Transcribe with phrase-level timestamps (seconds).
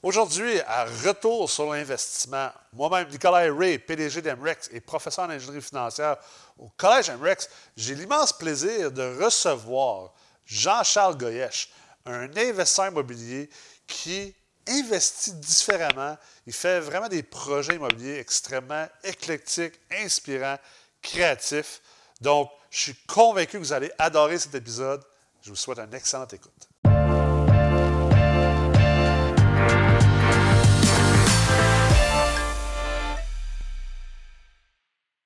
[0.00, 6.16] Aujourd'hui, à Retour sur l'investissement, moi-même, Nicolas Ray, PDG d'Emrex et professeur en ingénierie financière
[6.56, 10.12] au Collège Emrex, j'ai l'immense plaisir de recevoir
[10.46, 11.70] Jean-Charles Goyesh,
[12.06, 13.50] un investisseur immobilier
[13.88, 14.32] qui
[14.68, 16.16] investit différemment.
[16.46, 20.58] Il fait vraiment des projets immobiliers extrêmement éclectiques, inspirants,
[21.02, 21.82] créatifs.
[22.20, 25.02] Donc, je suis convaincu que vous allez adorer cet épisode.
[25.42, 26.67] Je vous souhaite une excellente écoute.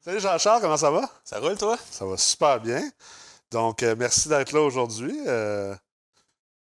[0.05, 1.09] Salut Jean-Charles, comment ça va?
[1.25, 1.79] Ça roule, toi?
[1.91, 2.83] Ça va super bien.
[3.53, 5.17] Donc, euh, merci d'être là aujourd'hui.
[5.29, 5.75] Euh,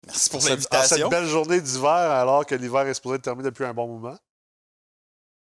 [0.05, 0.97] Merci pour l'invitation.
[0.97, 4.17] cette belle journée d'hiver, alors que l'hiver est supposé être terminé depuis un bon moment.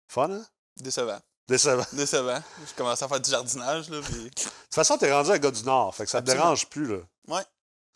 [0.09, 0.45] Fun, hein?
[0.77, 1.19] Décevant.
[1.47, 1.85] Décevant.
[1.93, 2.43] Décevant.
[2.67, 4.25] Je commençais à faire du jardinage, là, puis...
[4.25, 6.43] De toute façon, t'es rendu un gars du Nord, fait que ça te Absolument.
[6.43, 6.97] dérange plus, là.
[7.29, 7.43] Ouais.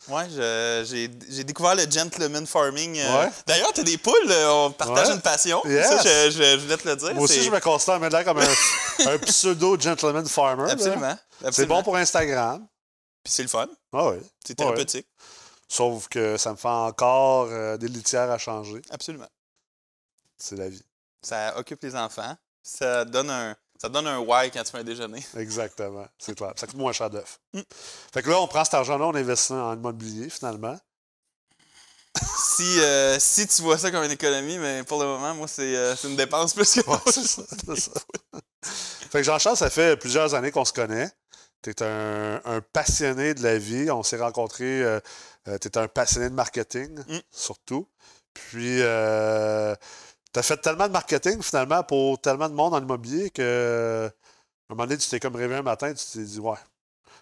[0.08, 2.98] Je- j'ai découvert le gentleman farming.
[2.98, 3.30] euh, Ouais.
[3.46, 5.14] D'ailleurs, t'as des poules, euh, on partage Ouais.
[5.14, 5.60] une passion.
[5.66, 5.88] Yes.
[5.88, 7.14] Ça, je, je- je voulais te le dire.
[7.14, 8.46] Moi aussi, je me considère maintenant comme un,
[9.14, 10.70] un pseudo-gentleman farmer.
[10.70, 11.18] Absolument.
[11.50, 12.66] C'est bon pour Instagram.
[13.24, 13.66] Puis c'est le fun.
[13.92, 14.18] Ah oui.
[14.46, 15.06] C'est thérapeutique.
[15.68, 18.80] Sauf que ça me fait encore euh, des litières à changer.
[18.90, 19.26] Absolument.
[20.38, 20.82] C'est la vie.
[21.22, 22.36] Ça occupe les enfants.
[22.62, 25.24] Ça donne un, ça donne un why quand tu fais un déjeuner.
[25.36, 26.06] Exactement.
[26.18, 26.52] C'est clair.
[26.56, 27.38] Ça coûte moins cher d'œuf.
[27.52, 27.60] Mm.
[28.12, 30.78] Fait que là, on prend cet argent-là, on investit en immobilier, finalement.
[32.38, 35.76] Si, euh, si tu vois ça comme une économie, mais pour le moment, moi, c'est
[35.76, 37.42] euh, une dépense plus que Ouais, c'est ça,
[37.76, 37.90] ça.
[39.10, 41.10] Fait que Jean-Charles, ça fait plusieurs années qu'on se connaît.
[41.62, 43.90] Tu es un, un passionné de la vie.
[43.90, 44.82] On s'est rencontrés.
[45.44, 47.18] tu es un passionné de marketing, Mm.
[47.30, 47.86] surtout.
[48.32, 48.80] Puis,
[50.36, 54.72] tu as fait tellement de marketing, finalement, pour tellement de monde en immobilier que, à
[54.72, 56.58] un moment donné, tu t'es comme réveillé un matin, tu t'es dit, ouais,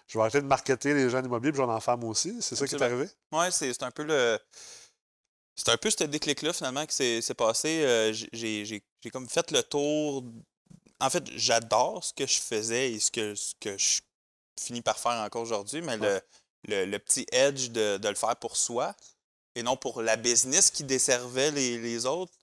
[0.05, 2.35] je vais arrêter de marketer les gens en immobilier, puis j'en en aussi.
[2.41, 3.07] C'est ça qui est arrivé?
[3.31, 4.37] Ouais, c'est un peu le.
[5.55, 7.85] C'est un peu ce déclic-là, finalement, qui s'est passé.
[7.85, 10.25] Euh, j'ai- comme fait le tour.
[10.99, 14.01] En fait, j'adore ce que je faisais et ce que, ce que je
[14.59, 16.19] finis par faire encore aujourd'hui, mais le,
[16.67, 18.93] le, le petit edge de, de le faire pour soi
[19.55, 22.33] et non pour la business qui desservait les, les autres,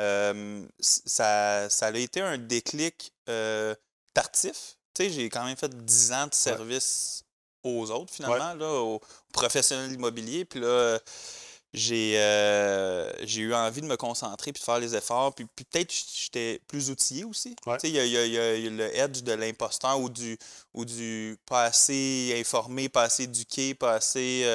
[0.00, 3.74] euh, ça, ça a été un déclic euh,
[4.14, 4.76] tardif.
[4.94, 7.24] Tu sais, j'ai quand même fait 10 ans de service
[7.62, 9.00] aux autres, finalement, là, aux
[9.32, 10.44] professionnels immobiliers.
[10.44, 10.98] Puis là,
[11.72, 15.34] j'ai euh, eu envie de me concentrer puis de faire les efforts.
[15.34, 17.54] Puis, puis peut-être j'étais plus outillé aussi.
[17.66, 17.76] Ouais.
[17.76, 20.38] Tu sais, il y a, y y y le edge de l'imposteur ou du,
[20.74, 24.46] ou du pas assez informé, pas assez éduqué, pas assez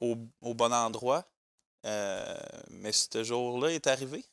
[0.00, 1.24] au, au bon endroit.
[1.86, 2.36] Euh,
[2.70, 4.24] mais ce jour-là est arrivé.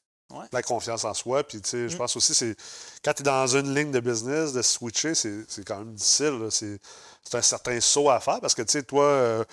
[0.51, 1.43] La confiance en soi.
[1.43, 1.97] Puis, tu sais, je Mm.
[1.99, 2.55] pense aussi, c'est
[3.03, 6.47] quand tu es dans une ligne de business, de switcher, c'est quand même difficile.
[6.51, 9.43] C'est un certain saut à faire parce que, tu sais, toi, euh,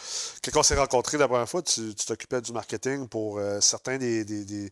[0.53, 4.25] quand on s'est rencontrés la première fois, tu t'occupais du marketing pour euh, certains des.
[4.25, 4.71] des- des-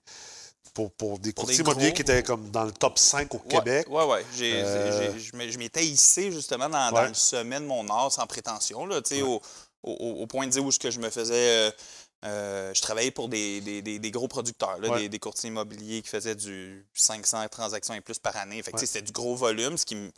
[0.74, 3.86] pour, pour des courtiers immobiliers qui étaient comme dans le top 5 au Ouais, Québec.
[3.90, 4.24] Ouais.
[4.34, 7.08] J'ai- Euh, je m'étais hissé justement dans, dans Ouais.
[7.08, 9.42] le sommet de mon art sans prétention, là, au,
[9.82, 11.70] au- au point de dire où ce que je me faisais.
[12.24, 15.08] Euh, je travaillais pour des, des- des- des gros producteurs, là, Ouais.
[15.08, 18.62] des, courtiers immobiliers qui faisaient du 500 transactions et plus par année.
[18.62, 18.86] Fait que, tu Ouais.
[18.86, 20.12] sais, C'était du gros volume, ce qui me-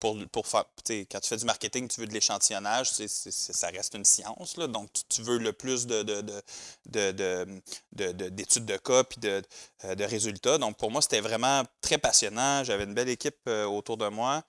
[0.00, 3.52] pour, pour faire, quand tu fais du marketing, tu veux de l'échantillonnage, c'est- c'est- c'est-
[3.54, 4.56] ça reste une science.
[4.58, 6.42] Là, donc, tu, tu veux le plus de, de, de,
[6.86, 7.60] de- de-
[7.92, 9.42] de- de- d'études de cas puis de,
[9.84, 10.58] euh, de résultats.
[10.58, 12.64] Donc, pour moi, c'était vraiment très passionnant.
[12.64, 14.42] J'avais une belle équipe euh, autour de moi.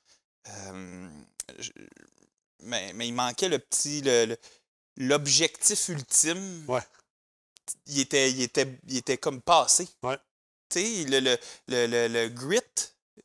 [0.50, 1.08] Euh,
[1.60, 1.72] je-
[2.64, 4.02] mais, mais il manquait le petit.
[4.02, 4.38] le- le-
[4.98, 6.66] l'objectif ultime.
[6.68, 6.82] Ouais.
[7.88, 9.88] Il était, il, était, il était comme passé.
[10.04, 10.18] Ouais.
[10.70, 12.60] Tu sais, le, le, le, le- grit,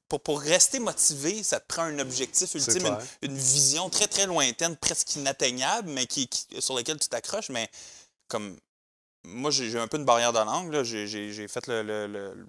[0.09, 4.77] pour, pour rester motivé, ça te prend un objectif ultime, une, vision très, très lointaine,
[4.77, 7.51] presque inatteignable, mais qui, qui- sur laquelle tu t'accroches.
[7.51, 7.71] Mais
[8.29, 8.59] comme
[9.25, 10.73] moi, j'ai un peu une barrière de langue.
[10.73, 10.85] là.
[10.85, 12.47] J'ai fait le.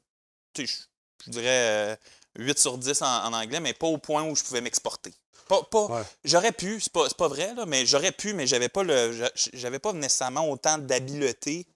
[0.58, 1.96] je, je dirais euh,
[2.38, 5.14] 8 sur 10 en, en anglais, mais pas au point où je pouvais m'exporter.
[5.51, 6.01] Pas, pas- Ouais.
[6.23, 9.12] J'aurais pu, c'est pas, pas vrai, là, mais j'aurais pu, mais j'avais pas le.
[9.12, 11.67] j'a- J'avais pas nécessairement autant d'habileté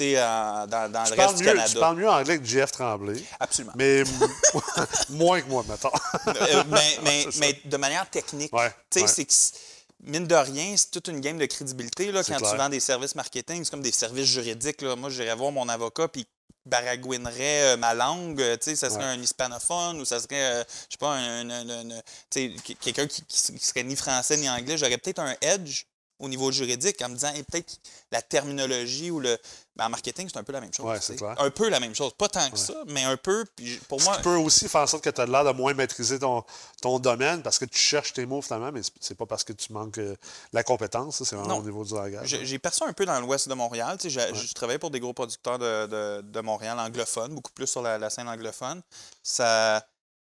[0.00, 1.68] en- dans, dans le reste du Canada.
[1.68, 3.74] tu parles mieux anglais que Jeff Tremblay, Absolument.
[3.76, 4.02] mais
[5.10, 5.90] moins que moi, mettons.
[6.28, 6.64] Euh,
[7.04, 8.52] mais, mais, de manière technique.
[8.52, 9.06] Ouais, ouais.
[9.06, 9.52] c'est
[10.00, 12.10] mine de rien, c'est toute une game de crédibilité.
[12.10, 12.50] Là, quand clair.
[12.50, 14.82] tu vends des services marketing, c'est comme des services juridiques.
[14.82, 14.96] Là.
[14.96, 16.26] Moi, j'irais voir mon avocat, puis
[16.66, 19.10] baragouinerait euh, ma langue, euh, tu sais, ça serait Ouais.
[19.10, 22.00] un hispanophone ou ça serait, euh, je sais pas, un, un- un-
[22.80, 25.84] quelqu'un qui, qui serait ni français ni anglais, j'aurais peut-être un edge
[26.22, 27.76] au niveau juridique en me disant, hey, peut-être
[28.10, 29.36] la terminologie ou le.
[29.74, 30.84] Ben, en marketing, c'est un peu la même chose.
[30.84, 31.34] Ouais, tu c'est clair.
[31.38, 32.12] Un peu la même chose.
[32.12, 33.44] Pas tant que ça, mais un peu.
[33.56, 34.16] Puis pour Ce moi.
[34.16, 36.44] qui peut aussi faire en sorte que tu as l'air de moins maîtriser ton,
[36.82, 39.72] ton domaine parce que tu cherches tes mots finalement, mais c'est- pas parce que tu
[39.72, 40.14] manques euh,
[40.52, 41.60] la compétence, c'est vraiment Non.
[41.60, 42.36] au niveau du langage.
[42.42, 43.96] J'ai perçu un peu dans l'ouest de Montréal.
[43.98, 47.66] Tu sais, Je travaillais pour des gros producteurs de, de- de Montréal anglophones, beaucoup plus
[47.66, 48.82] sur la, la scène anglophone.
[49.22, 49.86] Ça,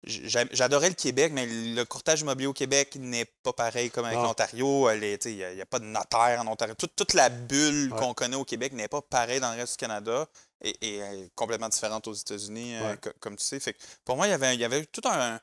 [0.03, 4.25] J'adorais le Québec, mais le courtage immobilier au Québec n'est pas pareil comme avec Non.
[4.25, 4.87] l'Ontario.
[4.89, 6.75] Sais, Il n'y a, pas de notaire en Ontario.
[6.75, 7.99] Toute, toute la bulle Ouais.
[7.99, 10.27] qu'on connaît au Québec n'est pas pareille dans le reste du Canada
[10.61, 13.59] et, est complètement différente aux États-Unis, euh, co- comme tu sais.
[13.59, 15.39] Fait que pour moi, il y avait, il y avait tout un.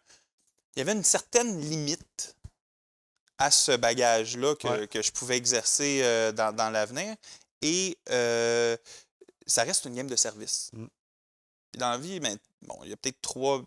[0.76, 2.36] Il y avait une certaine limite
[3.38, 4.88] à ce bagage-là que, Ouais.
[4.88, 7.14] que je pouvais exercer euh, dans, dans l'avenir.
[7.60, 8.76] Et euh,
[9.46, 10.70] ça reste une game de service.
[10.72, 10.86] Mm.
[11.78, 13.64] Dans la vie, ben, bon, il y a peut-être trois.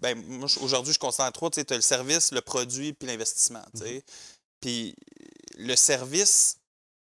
[0.00, 1.50] Ben, moi, je- aujourd'hui, je considère trois.
[1.50, 3.64] Tu as le service, le produit, puis l'investissement.
[3.74, 3.98] tu sais.
[3.98, 4.02] Mm-hmm.
[4.60, 4.94] Puis
[5.56, 6.58] le service,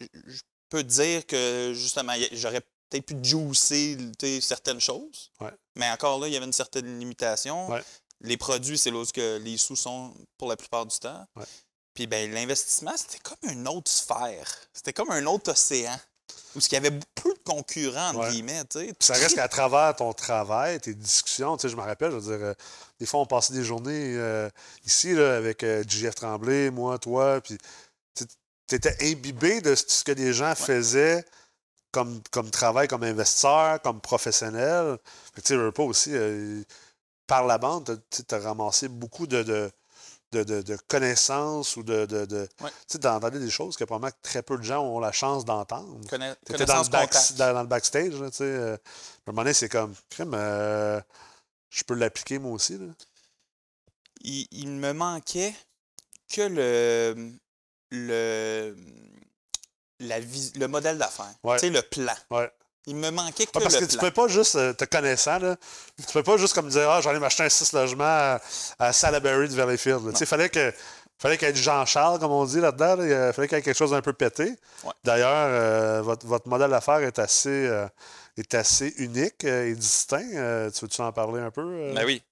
[0.00, 3.96] je peux dire que justement, j'aurais peut-être pu juicer
[4.40, 5.30] certaines choses.
[5.40, 5.50] Ouais.
[5.76, 7.68] Mais encore là, il y avait une certaine limitation.
[7.70, 7.82] Ouais.
[8.20, 11.26] Les produits, c'est là où que les sous sont pour la plupart du temps.
[11.36, 11.44] Ouais.
[11.94, 14.48] Puis ben, l'investissement, c'était comme une autre sphère.
[14.72, 15.98] C'était comme un autre océan.
[16.56, 18.30] Où il y avait peu de concurrents, entre Ouais.
[18.30, 18.64] guillemets.
[18.64, 18.86] tu sais.
[18.86, 22.16] Puis ça reste qu'à travers ton travail, tes discussions, tu sais, je me rappelle, je
[22.16, 22.54] veux dire, euh,
[22.98, 24.48] des fois, on passait des journées euh,
[24.86, 27.58] ici, là, avec euh, JF Tremblay, moi, toi, puis
[28.14, 31.24] tu étais imbibé de ce que les gens faisaient
[31.92, 34.98] comme, comme travail, comme investisseur, comme professionnel.
[35.36, 36.62] Tu sais, pas aussi, euh,
[37.26, 39.70] par la bande, tu as ramassé beaucoup de, de,
[40.32, 42.04] de, de- de connaissances ou de.
[42.06, 42.70] de, Ouais.
[42.70, 46.00] Tu sais, d'entendre des choses que probablement très peu de gens ont la chance d'entendre.
[46.08, 48.44] Conna- Tu étais dans, le back- dans, dans le backstage, là, tu sais.
[48.44, 51.00] euh, à un moment donné, c'est comme, crème, euh,
[51.70, 52.76] je peux l'appliquer moi aussi.
[52.78, 52.86] Là.
[54.22, 55.54] il, il me manquait
[56.28, 57.32] que le,
[57.90, 58.76] le,
[60.00, 61.56] la vis- le modèle d'affaires, Ouais.
[61.56, 62.14] tu sais, le plan.
[62.30, 62.50] Ouais.
[62.86, 64.08] Il me manquait que Ouais, parce le que tu plan.
[64.08, 65.56] peux pas juste, euh, te connaissant, là,
[65.98, 68.40] tu peux pas juste comme dire, ah, j'allais m'acheter un 6 logements à,
[68.78, 70.12] à Salaberry de Valleyfield.
[70.12, 70.72] Tu sais, fallait que.
[71.18, 72.96] Fallait qu'il y ait du Jean-Charles, comme on dit là-dedans.
[72.96, 73.28] là.
[73.28, 74.44] Il fallait qu'il y ait quelque chose d'un peu pété.
[74.84, 74.92] Ouais.
[75.02, 77.86] D'ailleurs, euh, votre, votre modèle d'affaires est assez, euh,
[78.36, 80.20] est assez unique et distinct.
[80.34, 81.90] Euh, tu veux-tu en parler un peu?
[81.94, 82.22] Ben oui.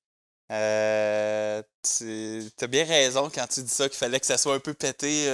[0.52, 4.60] Euh, tu as bien raison quand tu dis ça, qu'il fallait que ça soit un
[4.60, 5.28] peu pété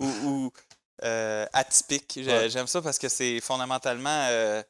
[0.00, 0.50] ou, ou,
[1.04, 2.14] euh, atypique.
[2.16, 2.50] Ouais.
[2.50, 4.62] J'aime ça parce que c'est fondamentalement, euh,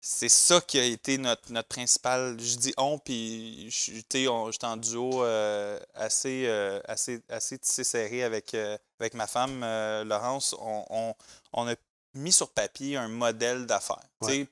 [0.00, 2.36] c'est ça qui a été notre, notre principal.
[2.40, 6.46] Je dis on, puis j'étais en duo euh, assez,
[6.86, 8.54] assez, assez tissé serré avec,
[9.00, 9.60] avec ma femme,
[10.06, 10.54] Laurence.
[10.58, 11.14] On, on-
[11.52, 11.74] on a
[12.14, 14.02] mis sur papier un modèle d'affaires.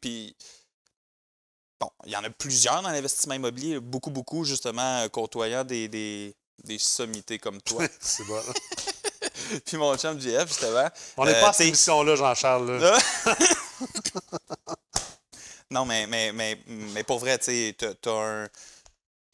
[0.00, 0.36] Puis
[1.80, 6.34] Bon, il y en a plusieurs dans l'investissement immobilier, beaucoup, beaucoup, justement, côtoyant des, des,
[6.62, 7.84] des sommités comme toi.
[8.00, 8.40] c'est bon.
[9.64, 10.88] Puis mon chum JF, justement.
[11.16, 12.78] On n'est euh, pas à cette émission-là, Jean-Charles.
[12.78, 12.98] là.
[15.70, 17.74] non, mais, mais, mais, mais pour vrai, tu
[18.06, 18.48] un.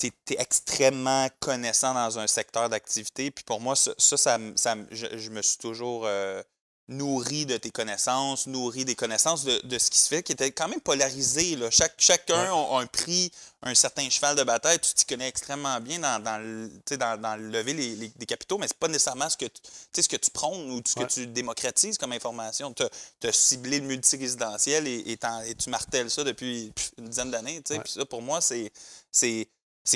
[0.02, 3.30] Es extrêmement connaissant dans un secteur d'activité.
[3.30, 6.42] Puis pour moi, ça, ça, ça me- ça me- je, je me suis toujours euh,
[6.90, 10.50] nourri de tes connaissances, nourri des connaissances de, de ce qui se fait, qui était
[10.50, 11.54] quand même polarisé.
[11.56, 11.70] Là.
[11.70, 12.48] Chaque, chacun Ouais.
[12.48, 13.30] a, a un prix,
[13.62, 14.78] un certain cheval de bataille.
[14.80, 18.58] Tu t'y connais extrêmement bien dans, dans, le, dans, dans lever les, les- des capitaux,
[18.58, 21.06] mais c'est pas nécessairement ce que tu, ce que tu prônes ou ce Ouais.
[21.06, 22.74] que tu démocratises comme information.
[22.74, 22.82] Tu
[23.26, 27.62] as ciblé le multirésidentiel et, et, tu martèles ça depuis une dizaine d'années.
[27.70, 27.80] Ouais.
[27.86, 28.72] Ça, pour moi, c'est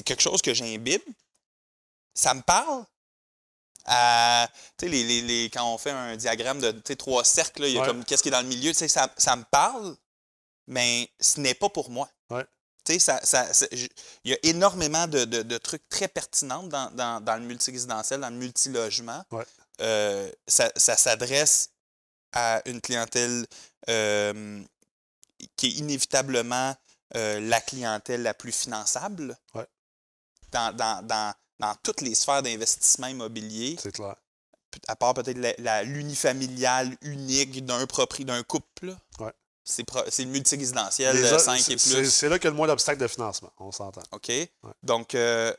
[0.05, 1.03] quelque chose que j'imbibe.
[2.15, 2.85] Ça me parle.
[3.87, 4.49] À,
[4.79, 7.75] tu sais, les, les- les- quand on fait un diagramme de trois cercles, là, il
[7.75, 7.87] y a Ouais.
[7.87, 9.95] comme qu'est-ce qui est dans le milieu, tu sais, ça, ça me parle,
[10.67, 12.09] mais ce n'est pas pour moi.
[12.31, 12.45] Ouais.
[12.85, 13.67] Tu sais, ça, ça-
[14.25, 18.21] il y a énormément de, de- de trucs très pertinents dans, dans- dans le multirésidentiel,
[18.21, 19.23] dans le multilogement.
[19.31, 19.45] Ouais.
[19.81, 21.71] Euh, ça ça s'adresse
[22.33, 23.45] à une clientèle
[23.89, 24.63] euh,
[25.57, 26.75] qui est inévitablement
[27.17, 29.67] euh, la clientèle la plus finançable Ouais.
[30.53, 34.17] dans, dans- dans- dans toutes les sphères d'investissement immobilier, C'est clair.
[34.89, 35.39] à part peut-être
[35.85, 37.87] l'unifamiliale unique d'un
[38.21, 38.95] d'un couple.
[39.21, 39.33] Ouais.
[39.65, 39.85] C'est
[40.21, 42.11] le multirésidentiel Les autres, 5 c'est- et plus.
[42.11, 44.03] C'est là qu'il y a le moins d'obstacles de financement, on s'entend.
[44.13, 44.31] OK?
[44.83, 45.55] Donc, euh,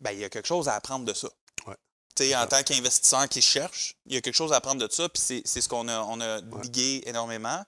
[0.00, 1.28] ben, il y a quelque chose à apprendre de ça.
[1.66, 2.34] Ouais.
[2.36, 5.20] En tant qu'investisseur qui cherche, il y a quelque chose à apprendre de ça, puis
[5.20, 7.62] c'est- ce qu'on a, on a digué énormément.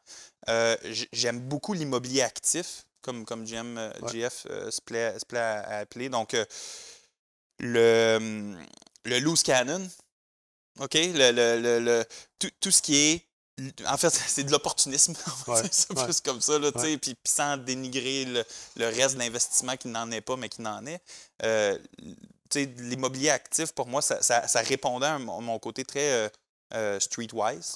[0.49, 0.77] Euh,
[1.13, 3.91] J'aime beaucoup l'immobilier actif, comme, comme GM, euh.
[4.09, 6.09] GF euh, se, plaît, se plaît à, à appeler.
[6.09, 6.35] Donc,
[7.59, 8.57] le,
[9.05, 9.87] le loose cannon,
[10.81, 10.95] OK?
[10.95, 12.05] Le, le- le- le-
[12.39, 13.23] tout, tout ce qui est.
[13.87, 15.15] En fait, c'est de l'opportunisme.
[15.47, 16.05] Ouais, ça ouais.
[16.05, 16.97] plus comme ça, là, tu sais, Ouais.
[16.99, 18.45] puis, sans dénigrer le,
[18.77, 21.01] le reste de l'investissement qui n'en est pas, mais qui n'en est.
[21.43, 21.79] Euh,
[22.51, 26.29] tu sais, l'immobilier actif, pour moi, ça, ça- ça répondait à mon, côté très euh,
[26.75, 27.75] euh, streetwise.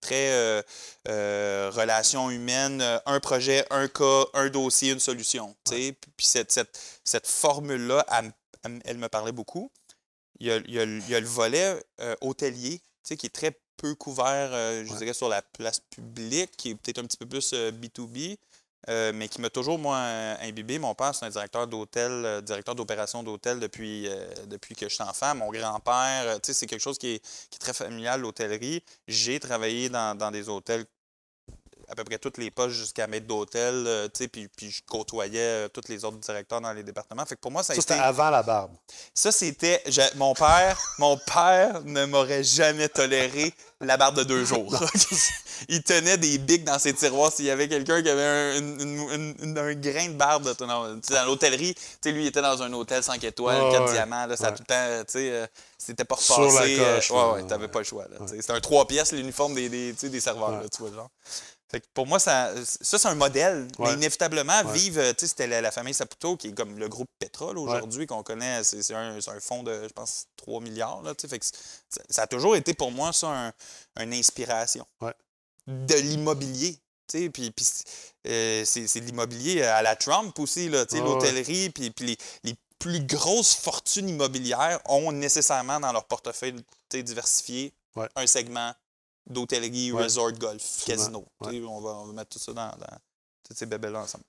[0.00, 0.62] Très euh,
[1.08, 5.56] euh, relation humaine, un projet, un cas, un dossier, une solution.
[5.64, 5.96] tu sais.
[6.18, 8.32] Puis cette, cette, cette formule-là, elle, m-
[8.84, 9.70] elle me parlait beaucoup.
[10.40, 12.84] Il y a, il y a le- il y a le volet euh, hôtelier, tu
[13.04, 14.98] sais, qui est très peu couvert, euh, je Ouais.
[14.98, 18.36] dirais, sur la place publique, qui est peut-être un petit peu plus euh, B2B,
[18.88, 19.96] euh, mais qui m'a toujours, moi,
[20.42, 20.78] imbibé.
[20.78, 24.08] Mon père, c'est un directeur d'hôtel, directeur d'opération d'hôtel depuis,
[24.46, 25.34] depuis que je suis enfant.
[25.34, 27.18] Mon grand-père, tu sais, c'est quelque chose qui est,
[27.48, 28.82] qui est très familial, l'hôtellerie.
[29.08, 30.84] J'ai travaillé dans, dans des hôtels
[31.88, 34.82] à peu près toutes les postes jusqu'à maître d'hôtel, euh, tu sais, puis, puis je
[34.88, 37.24] côtoyais euh, tous les autres directeurs dans les départements.
[37.26, 37.92] Fait que pour moi, ça a Ça, été...
[37.94, 38.72] c'était avant la barbe.
[39.14, 39.82] Ça, c'était.
[40.16, 44.74] Mon père, mon père ne m'aurait jamais toléré la barbe de deux jours.
[45.68, 48.80] il tenait des bics dans ses tiroirs s'il y avait quelqu'un qui avait un, une-
[48.80, 50.44] une- une- un grain de barbe.
[50.56, 53.72] De, non, dans l'hôtellerie, tu sais, lui, il était dans un hôtel 5 étoiles, Ouais,
[53.72, 53.92] 4 ouais.
[53.92, 54.26] diamants.
[54.26, 54.56] Là, ça a Ouais.
[54.56, 55.46] tout le temps, tu sais, euh,
[55.78, 56.76] c'était pas Sur la repassé.
[56.76, 58.04] coche, ouais, ouais, t'avais pas le choix.
[58.08, 58.16] là.
[58.26, 61.10] C'était un trois pièces, l'uniforme des, des, serveurs, là, tu vois, genre.
[61.74, 63.66] Fait que pour moi, ça, ça c'est un modèle.
[63.80, 64.72] Mais inévitablement, Ouais.
[64.72, 68.06] vivre, tu sais, c'était la, la famille Saputo, qui est comme le groupe Pétrole aujourd'hui,
[68.06, 68.62] qu'on connaît.
[68.62, 71.02] C'est un, un fonds de, je pense, 3 milliards.
[71.02, 71.44] Là, fait que
[72.10, 73.52] ça, a toujours été pour moi, ça, un-
[74.02, 74.86] une inspiration.
[75.66, 76.78] De l'immobilier.
[77.08, 77.66] tu sais, Puis, puis
[78.28, 84.08] euh, c'est l'immobilier à la Trump aussi, l'hôtellerie, puis, puis les, les plus grosses fortunes
[84.10, 86.54] immobilières ont nécessairement dans leur portefeuille
[86.92, 87.72] diversifié
[88.14, 88.72] un segment
[89.26, 90.02] d'hôtellerie, Ouais.
[90.04, 91.24] resort, golf, casino.
[91.40, 92.98] On, va, on va mettre tout ça dans, dans
[93.46, 94.24] toutes ces bébelles-là ensemble.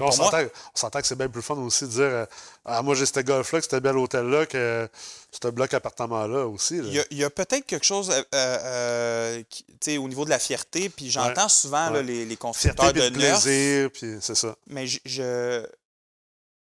[0.00, 2.24] On s'entend que c'est bien plus fun aussi de dire euh,
[2.64, 4.88] Ah, moi j'ai ce golf-là, que c'était bel hôtel-là, que
[5.30, 6.80] ce bloc appartement-là aussi.
[6.80, 7.04] là.
[7.10, 11.10] il y a, peut-être quelque chose euh, euh, qui- au niveau de la fierté, puis
[11.10, 14.56] j'entends souvent là, les, les constructeurs de plaisir, puis c'est ça.
[14.66, 15.66] mais je, je-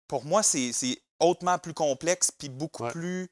[0.07, 2.93] pour moi, c'est c'est hautement plus complexe puis beaucoup Ouais.
[2.93, 3.29] plus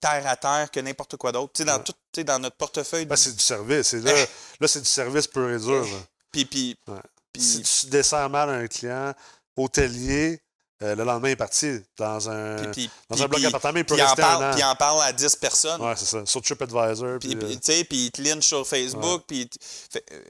[0.00, 1.52] terre à terre que n'importe quoi d'autre.
[1.54, 1.84] Tu sais, dans, Ouais.
[1.84, 3.92] tout, dans notre portefeuille, Ben, c'est du service.
[3.92, 4.12] Là,
[4.60, 5.86] là c'est du service pur et dur.
[6.32, 6.94] puis, puis, Ouais.
[7.32, 9.12] puis- Si tu descends mal un client
[9.56, 10.40] hôtelier,
[10.82, 13.84] euh, le lendemain il est parti dans un, puis- dans puis- un bloc appartement, il
[13.84, 14.52] peut puis il en rester parle, un an.
[14.52, 15.80] puis il en parle à 10 personnes.
[15.82, 16.24] Ouais, c'est ça.
[16.24, 17.18] Sur TripAdvisor.
[17.18, 19.24] Puis, euh, sais, puis il te lynche sur Facebook.
[19.26, 19.48] Puis,
[19.90, 20.22] fait, euh,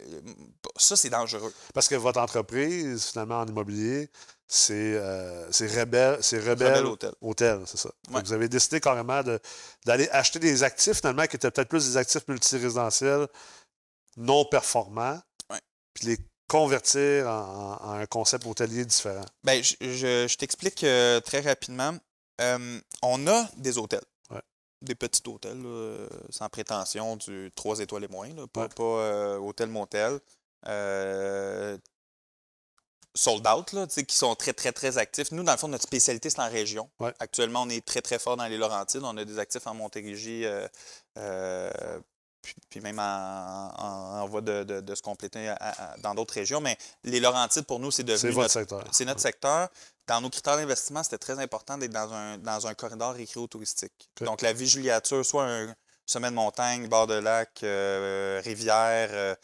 [0.77, 1.55] ça, c'est dangereux.
[1.73, 4.11] parce que votre entreprise, finalement, en immobilier,
[4.53, 7.13] c'est euh, c'est Rebelle, c'est Rebelle, Rebelle Hôtel.
[7.21, 7.91] Hôtel, c'est ça.
[8.11, 8.21] Ouais.
[8.25, 9.39] Vous avez décidé carrément de-
[9.87, 13.29] d'aller acheter des actifs, finalement, qui étaient peut-être plus des actifs multirésidentiels
[14.17, 15.61] non performants, Ouais.
[15.95, 19.25] puis les convertir en, en un concept hôtelier différent.
[19.45, 21.97] Ben, je, je- je t'explique euh, très rapidement.
[22.41, 24.03] Euh, on a des hôtels.
[24.31, 24.43] Ouais.
[24.83, 28.29] Des petits hôtels, là, euh, sans prétention, du 3 étoiles et moins.
[28.35, 30.19] là, pas pas, hôtel-motel.
[30.67, 31.79] Euh,
[33.15, 35.33] sold out, là, qui sont très, très, très actifs.
[35.33, 36.89] Nous, dans le fond, notre spécialité, c'est en région.
[37.01, 37.13] Ouais.
[37.19, 39.03] Actuellement, on est très, très fort dans les Laurentides.
[39.03, 40.67] On a des actifs en Montérégie, euh,
[41.19, 42.01] euh,
[42.43, 43.03] puis, puis même en,
[43.77, 46.61] en- en voie de, de- de se compléter à- à- dans d'autres régions.
[46.61, 48.85] Mais les Laurentides, pour nous, c'est C'est devenu votre notre, secteur.
[48.93, 49.69] c'est notre secteur.
[50.07, 54.09] Dans nos critères d'investissement, c'était très important d'être dans un, dans un corridor récréo-touristique.
[54.23, 55.75] Donc, la vigiliature, soit un
[56.07, 59.37] sommet de montagne, bord de lac, euh, rivière.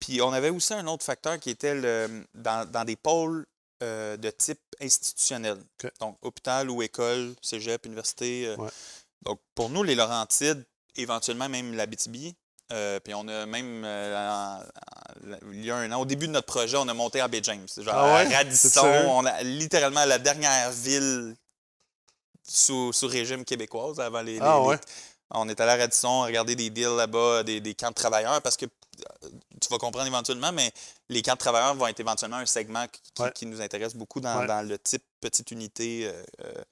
[0.00, 3.46] Puis on avait aussi un autre facteur qui était le- dans, dans des pôles
[3.82, 5.56] euh, de type institutionnel.
[6.00, 8.46] Donc, hôpital ou école, cégep, université.
[8.48, 8.56] euh.
[8.56, 8.70] Ouais.
[9.24, 10.64] Donc, pour nous, les Laurentides,
[10.96, 12.34] éventuellement même la BTB,
[12.72, 16.26] euh, puis on a même, euh, en- en- il y a un an, au début
[16.26, 17.66] de notre projet, on a monté à Bay James.
[17.76, 18.34] Genre Ah ouais?
[18.34, 21.34] à Radisson, on a littéralement la dernière ville
[22.46, 24.78] sous, sous régime québécoise avant les, les- Ah les-
[25.30, 28.56] on est allé à Radisson regarder des deals là-bas, des, des camps de travailleurs, parce
[28.56, 28.66] que
[29.60, 30.70] tu vas comprendre éventuellement, mais
[31.08, 33.32] les camps de travailleurs vont être éventuellement un segment qui, qui- Ouais.
[33.34, 34.46] qui nous intéresse beaucoup dans, Ouais.
[34.46, 36.06] dans le type petite unité
[36.44, 36.62] euh,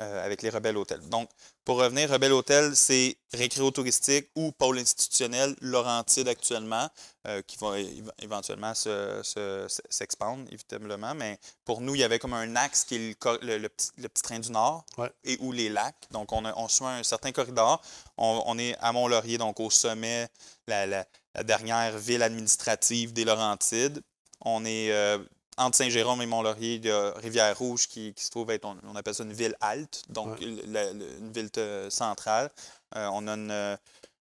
[0.00, 1.08] euh, avec les Rebelles Hôtels.
[1.08, 1.28] Donc,
[1.64, 6.88] pour revenir, Rebelle Hôtel, c'est récréo-touristique ou pôle institutionnel, Laurentide actuellement,
[7.26, 11.14] euh, qui va éve- éventuellement se- se- se- s'expandre, évidemment.
[11.14, 13.68] Mais pour nous, il y avait comme un axe qui est le, co- le- le
[13.68, 15.10] petit, le petit train du Nord Ouais.
[15.24, 16.06] et ou les lacs.
[16.10, 17.82] Donc, on, a, on suit un certain corridor.
[18.16, 20.28] On, on est à Mont-Laurier, donc au sommet,
[20.66, 24.00] la, la- la dernière ville administrative des Laurentides.
[24.42, 25.18] On est euh,
[25.58, 28.94] entre Saint-Jérôme et Mont-Laurier, il y a Rivière-Rouge qui, qui se trouve être, on, on
[28.96, 30.46] appelle ça une ville halte, donc Ouais.
[30.66, 32.50] la- la- une ville euh, centrale.
[32.94, 33.76] Euh, on a une, euh,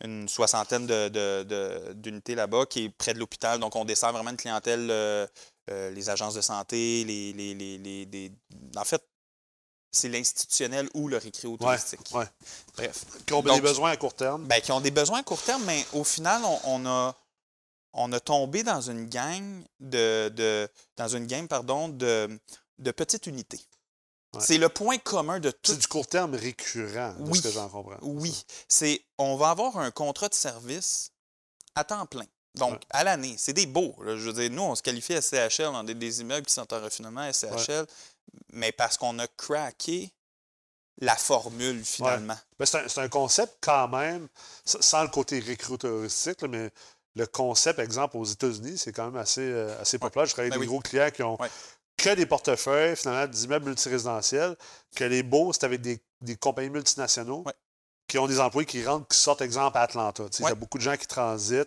[0.05, 0.87] une soixantaine
[1.95, 3.59] d'unités là-bas qui est près de l'hôpital.
[3.59, 5.27] Donc, on dessert vraiment une clientèle, euh,
[5.71, 8.33] euh, les agences de santé, les, les, les-
[8.77, 9.03] En fait,
[9.91, 12.01] c'est l'institutionnel ou le récréo touristique.
[12.15, 12.27] ouais.
[12.77, 13.05] Bref.
[13.27, 14.45] Qui ont Donc, des besoins à court terme.
[14.45, 17.17] Ben, qui ont des besoins à court terme, mais au final, on, on a,
[17.97, 22.39] on a tombé dans une gang de, de- dans une game, pardon, de,
[22.79, 23.61] de petites unités.
[24.39, 25.73] C'est le point commun de tout.
[25.73, 27.39] C'est du court terme récurrent, de Oui.
[27.39, 27.97] ce que j'en comprends.
[28.03, 31.11] Oui, c'est on va avoir un contrat de service
[31.75, 32.27] à temps plein.
[32.55, 32.81] Donc, Ouais.
[32.91, 33.95] à l'année, c'est des beaux.
[34.03, 34.17] là.
[34.17, 36.53] Je veux dire, nous, on se qualifie à SCHL, on a des, des immeubles qui
[36.53, 37.87] sont en raffinement à SCHL,
[38.53, 40.13] mais parce qu'on a craqué
[40.99, 42.37] la formule finalement.
[42.59, 44.29] Ben, c'est un, un concept quand même,
[44.65, 46.71] sans le côté recruteuristique, là, mais
[47.17, 50.27] le concept, exemple, aux États-Unis, c'est quand même assez, euh, assez populaire.
[50.27, 50.75] Je travaille avec Ben des oui.
[50.75, 51.49] gros clients qui ont Ouais.
[51.97, 54.55] que des portefeuilles, finalement, d'immeubles multirésidentiels,
[54.95, 57.55] que les beaux, c'est avec des, des compagnies multinationaux Ouais.
[58.07, 60.25] qui ont des employés qui rentrent, qui sortent, exemple, à Atlanta.
[60.39, 61.67] Il y a beaucoup de gens qui transitent.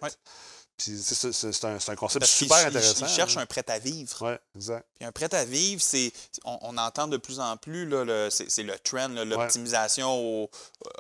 [0.87, 0.93] Ouais.
[0.95, 3.05] Puis c'est- un, concept Parce super intéressant.
[3.05, 3.41] ils cherchent hein.
[3.41, 4.15] un prêt à vivre.
[4.21, 4.87] Oui, exact.
[4.95, 6.11] Puis un prêt à vivre, c'est
[6.45, 10.09] on, on entend de plus en plus, là, le- c'est le trend, l'optimisation
[10.43, 10.49] au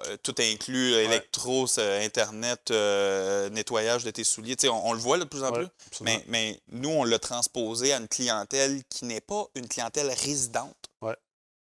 [0.07, 4.55] euh, tout inclus, euh, électro, euh, Internet, euh, nettoyage de tes souliers.
[4.65, 6.01] On, on le voit là, de plus en Ouais, plus.
[6.01, 10.75] Mais, mais nous, on l'a transposé à une clientèle qui n'est pas une clientèle résidente,
[11.01, 11.15] Ouais.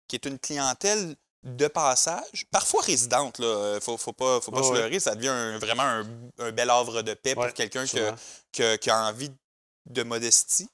[0.08, 3.38] qui est une clientèle de passage, parfois résidente.
[3.40, 4.78] Il ne faut, faut pas, faut pas se ouais.
[4.80, 6.06] leurrer, ça devient un- vraiment un,
[6.40, 8.00] un bel havre de paix Ouais, pour quelqu'un qui,
[8.92, 9.32] a- envie
[9.90, 10.70] de modestie.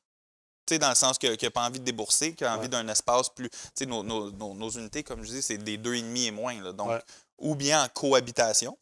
[0.70, 2.68] Dans le sens que- qui n'a pas envie de débourser, qui a envie Ouais.
[2.68, 3.50] d'un espace plus.
[3.74, 6.32] Tu nos, nos- nos- nos unités, comme je dis, c'est des deux et demi et
[6.32, 6.62] moins.
[6.62, 6.74] là.
[6.74, 7.02] donc, Ouais.
[7.40, 8.78] ou bien en cohabitation,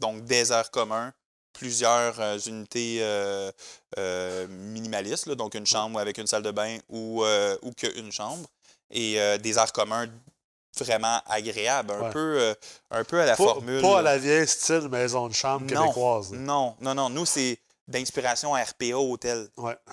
[0.00, 1.12] donc des aires communs,
[1.52, 3.52] plusieurs euh, unités euh,
[3.98, 8.10] euh, minimalistes, là, donc une chambre avec une salle de bain ou, euh, ou qu'une
[8.12, 8.48] chambre,
[8.90, 10.06] et euh, des aires communs
[10.84, 12.10] vraiment agréables, un, Ouais.
[12.10, 12.54] peu, euh,
[12.90, 13.80] un peu à la Pas, formule.
[13.82, 15.82] pas à la vieille style maison de chambre Non.
[15.82, 16.32] québécoise.
[16.32, 16.38] là.
[16.38, 17.10] Non, non, non.
[17.10, 19.48] Nous, c'est d'inspiration RPA hôtel.
[19.56, 19.76] Ouais.
[19.86, 19.92] Tu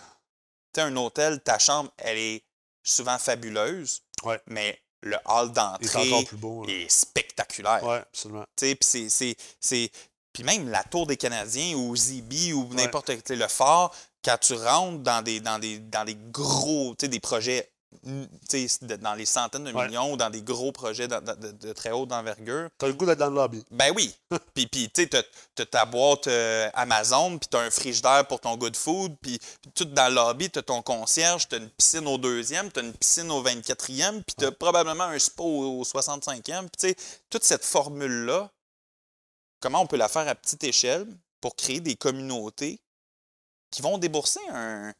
[0.76, 2.44] sais, un hôtel, ta chambre, elle est
[2.84, 4.40] souvent fabuleuse, Ouais.
[4.48, 6.66] mais le hall est d'entrée beau.
[6.66, 6.74] là.
[6.74, 7.82] est spectaculaire.
[7.84, 8.46] Oui, absolument.
[8.56, 9.92] Tu sais, puis c'est-
[10.34, 13.94] Puis même la Tour des Canadiens ou Zibi ou n'importe sais, le phare,
[14.26, 17.72] quand tu rentres dans des, dans des, dans des gros, tu sais, des projets
[18.98, 19.88] dans les centaines de Ouais.
[19.88, 23.20] millions ou dans des gros projets de, de très haute envergure, T'as le goût d'être
[23.20, 23.64] dans le lobby.
[23.72, 24.14] ben oui.
[24.54, 25.24] puis, puis tu sais,
[25.56, 29.72] t'as- ta boîte euh, Amazon, puis t'as un frigidaire pour ton good food, puis puis
[29.74, 33.30] tout dans le lobby, t'as ton concierge, t'as une piscine au deuxième, t'as une piscine
[33.32, 36.34] au 24e, puis t'as probablement un spa au, au 65e.
[36.42, 36.96] Puis tu sais,
[37.30, 38.50] toute cette formule-là,
[39.60, 41.08] comment on peut la faire à petite échelle
[41.42, 42.80] pour créer des communautés
[43.72, 44.94] qui vont débourser un,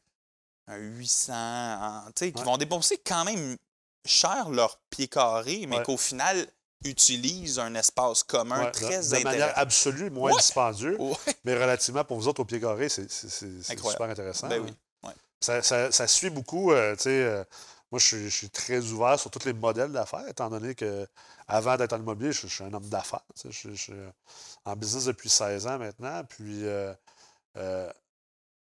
[0.66, 2.44] un 800, en- tu sais, qui Ouais.
[2.44, 3.56] vont débourser quand même
[4.04, 5.82] cher leur pied carré, mais Ouais.
[5.84, 6.46] qu'au final
[6.84, 10.36] utilisent un espace commun Ouais, très de, de manière absolue, moins Ouais.
[10.36, 11.14] dispendieux, Ouais.
[11.44, 14.48] mais relativement pour vous autres au pied carré, c'est super intéressant.
[14.48, 14.66] Ben hein.
[14.66, 14.74] oui.
[15.40, 17.44] Ça, ça- ça suit beaucoup, euh, euh,
[17.90, 21.06] moi je suis, je suis très ouvert sur tous les modèles d'affaires, étant donné que
[21.46, 23.20] avant d'être en immobilier, je, je suis un homme d'affaires.
[23.44, 23.92] Je, je suis
[24.64, 26.94] en business depuis 16 ans maintenant, puis euh,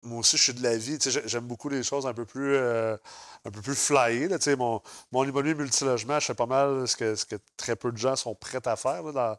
[0.03, 2.55] moi aussi je suis de la vie, sais, j'aime beaucoup les choses un peu plus,
[2.55, 2.97] euh,
[3.45, 4.29] un peu plus flyées.
[4.29, 4.81] là, tu sais, mon,
[5.13, 8.17] mon immobilier multilogement, je fais pas mal ce que, ce que très peu de gens
[8.17, 9.37] sont prêts à faire là, dans,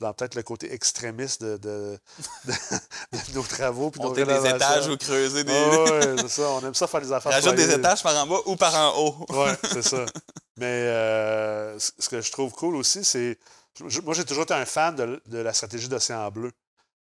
[0.00, 1.98] dans peut-être le côté extrémiste de, de-
[2.44, 2.52] de-
[3.12, 3.90] de nos travaux.
[3.90, 5.52] puis nos Monter des étages ou creuser des.
[5.52, 6.42] Ah ouais, c'est ça.
[6.50, 7.32] On aime ça faire des affaires.
[7.32, 9.26] Rajoute des étages par en bas ou par en haut.
[9.30, 10.04] Oui, c'est ça.
[10.56, 13.38] Mais euh, ce que je trouve cool aussi, c'est.
[13.80, 16.52] Moi, j'ai toujours été un fan de, la stratégie d'Océan Bleu.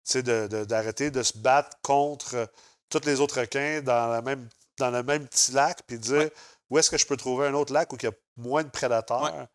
[0.05, 2.49] Sais, d'arrêter de, se battre contre
[2.91, 4.49] tous les autres requins dans, la même,
[4.79, 6.33] dans le même petit lac, puis dire Ouais.
[6.71, 8.71] où est-ce que je peux trouver un autre lac où il y a moins de
[8.71, 9.47] prédateurs, Ouais.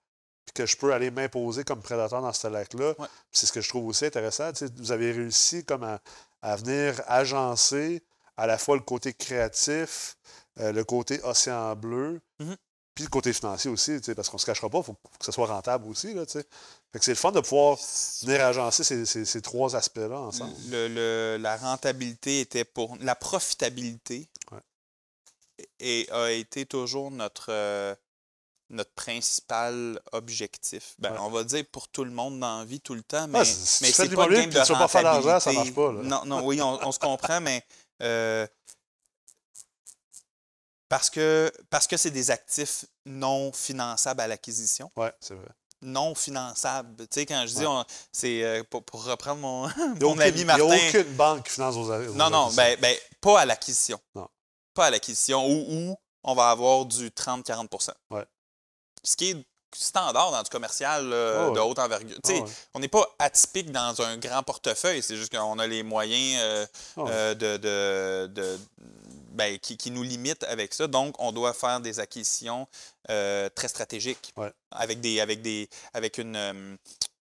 [0.46, 2.94] puis que je peux aller m'imposer comme prédateur dans ce lac-là.
[3.00, 3.08] Ouais.
[3.32, 4.52] C'est ce que je trouve aussi intéressant.
[4.78, 6.00] Vous avez réussi comme à,
[6.42, 8.04] à venir agencer
[8.38, 10.16] à la fois le côté créatif,
[10.60, 12.56] euh, le côté océan bleu, Mhm.
[12.96, 15.48] puis le côté financier aussi, parce qu'on se cachera pas, il faut que ce soit
[15.48, 16.14] rentable aussi.
[16.14, 16.24] Là.
[16.94, 17.78] Fait que c'est le fun de pouvoir
[18.22, 20.54] venir agencer ces, ces- ces trois aspects-là ensemble.
[20.70, 22.96] Le- le- la rentabilité était pour.
[23.02, 24.60] La profitabilité Ouais.
[25.80, 27.96] et a été toujours notre, euh,
[28.70, 30.94] notre principal objectif.
[31.00, 31.18] Ben, Ouais.
[31.22, 33.46] On va dire pour tout le monde dans la vie tout le temps, mais, Ouais,
[33.46, 35.40] si- si mais tu fais c'est pas l'immobilier game de tu veux pas faire d'argent,
[35.40, 35.76] ça rentabilité.
[35.82, 36.04] marche pas, là.
[36.08, 37.64] Non, non, oui, on, on se comprend, mais
[38.04, 38.48] euh,
[40.90, 45.48] parce que parce que c'est des actifs non finançables à l'acquisition Oui, c'est vrai.
[45.84, 46.96] Non finançables.
[47.08, 47.84] Tu sais, quand je dis, Ouais.
[48.12, 50.88] c'est euh, pour, pour reprendre mon, n'y mon ami il y a Martin.
[50.88, 54.00] aucune banque qui finance vos, vos Non, non, ben, ben, pas à l'acquisition.
[54.16, 54.28] Non.
[54.74, 58.26] Pas à l'acquisition, où, où on va avoir du 30-40% Ouais.
[59.04, 61.56] Ce qui est standard dans du commercial euh, Ah ouais.
[61.56, 62.18] de haute envergure.
[62.24, 62.44] Ah ouais.
[62.74, 66.66] On n'est pas atypique dans un grand portefeuille, c'est juste qu'on a les moyens euh,
[66.98, 67.12] Ah ouais.
[67.12, 68.60] euh, de, de- de-
[69.34, 70.86] ben, qui, qui nous limitent avec ça.
[70.88, 72.68] Donc, on doit faire des acquisitions
[73.08, 74.52] très stratégiques Ouais.
[74.72, 76.78] avec, des, avec, des, avec une,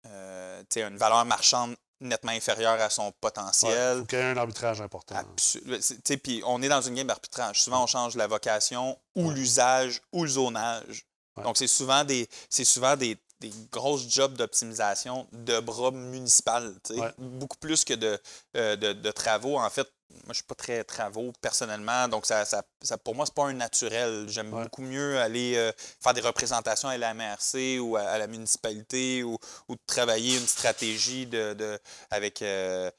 [0.06, 4.04] une valeur marchande nettement inférieure à son Ouais, potentiel.
[4.12, 5.14] y ait un arbitrage important.
[5.36, 7.62] Tu sais, Puis on est dans une game d'arbitrage.
[7.62, 11.06] Souvent, on change la vocation ou l'usage ou le zonage
[11.42, 16.74] Donc, c'est souvent des, c'est souvent des, des grosses jobs d'optimisation de bras municipal.
[16.90, 17.12] Ouais.
[17.18, 18.18] beaucoup plus que de,
[18.56, 19.58] euh, de, de travaux.
[19.58, 23.26] En fait, moi, je suis pas très travaux personnellement, donc ça, ça, ça- pour moi,
[23.26, 24.26] c'est pas un naturel.
[24.28, 24.62] J'aime Ouais.
[24.62, 29.24] beaucoup mieux aller euh, faire des représentations à la MRC ou à, à la municipalité
[29.24, 29.36] ou,
[29.68, 31.78] ou de travailler une stratégie de, de-
[32.10, 32.90] avec, euh,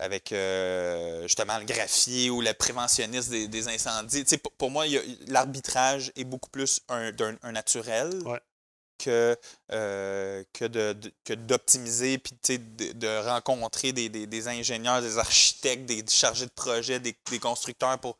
[0.00, 4.24] avec euh, justement le graphier ou le préventionniste des, des incendies.
[4.24, 4.84] Tu sais, pour, pour moi,
[5.28, 7.12] l'arbitrage est beaucoup plus un,
[7.52, 8.40] naturel Ouais.
[8.98, 9.36] que,
[9.72, 15.18] euh, que, de, de- d'optimiser puis sais, de, de rencontrer des, des- des ingénieurs, des
[15.18, 18.16] architectes, des chargés de projet, des, constructeurs pour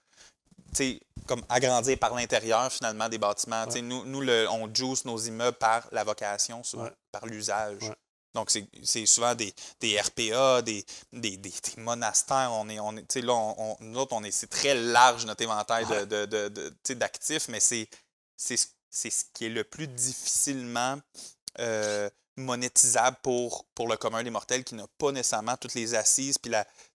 [1.26, 3.64] comme agrandir par l'intérieur finalement des bâtiments.
[3.82, 6.90] Nous, nous le- on juice nos immeubles par la vocation, Ouais.
[7.10, 7.90] par l'usage.
[8.34, 12.50] Donc, c'est, souvent des, des RPA, des, des, des- monastères.
[12.52, 15.42] On est, on est, là, on, on- nous autres, on est, c'est très large notre
[15.42, 16.06] éventail de, Ouais.
[16.06, 17.88] de- de- d'actifs, mais c'est,
[18.38, 20.98] ce- qui est le plus difficilement
[21.58, 26.38] euh, monétisable pour, pour le commun des mortels qui n'a pas nécessairement toutes les assises.
[26.38, 26.52] Puis,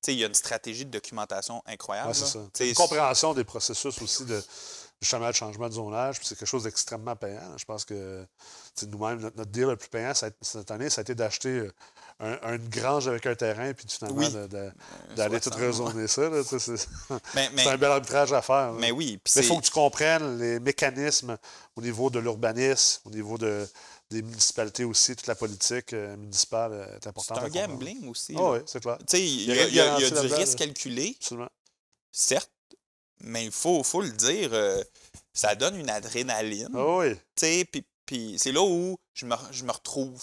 [0.08, 2.08] il y a une stratégie de documentation incroyable.
[2.10, 2.39] Ouais, c'est ça.
[2.63, 4.41] Une compréhension des processus aussi de
[5.02, 7.58] justement de changement de zonage, puis c'est quelque chose d'extrêmement payant.
[7.58, 8.26] Je pense que
[8.88, 11.72] nous-mêmes, notre, notre deal le plus payant ça cette année, ça a été d'acheter euh,
[12.20, 14.32] un- une grange avec un terrain, puis finalement Oui.
[14.34, 14.72] euh,
[15.16, 15.66] d'aller tout 60, ouais.
[15.68, 16.30] raisonner ça.
[16.60, 16.78] c'est
[17.34, 18.72] c'est un bel arbitrage à faire.
[18.72, 18.78] là.
[18.80, 21.38] mais oui, il c'est- faut que tu comprennes les mécanismes
[21.76, 23.68] au niveau de l'urbanisme, au niveau de,
[24.10, 27.38] des municipalités aussi, toute la politique euh, municipale est c'est importante.
[27.38, 27.68] un à comprendre.
[27.74, 28.34] gambling aussi.
[28.38, 28.98] Ah oui, c'est clair.
[29.14, 31.50] Il y, Il y a il y a- il y a du risque calculé, Absolument.
[32.12, 32.50] certes,
[33.21, 34.84] mais il faut, faut le dire, euh,
[35.34, 36.69] ça donne une adrénaline.
[36.75, 37.15] Ah oui.
[37.15, 40.21] Tu sais, puis, puis c'est là où je me, je me retrouve.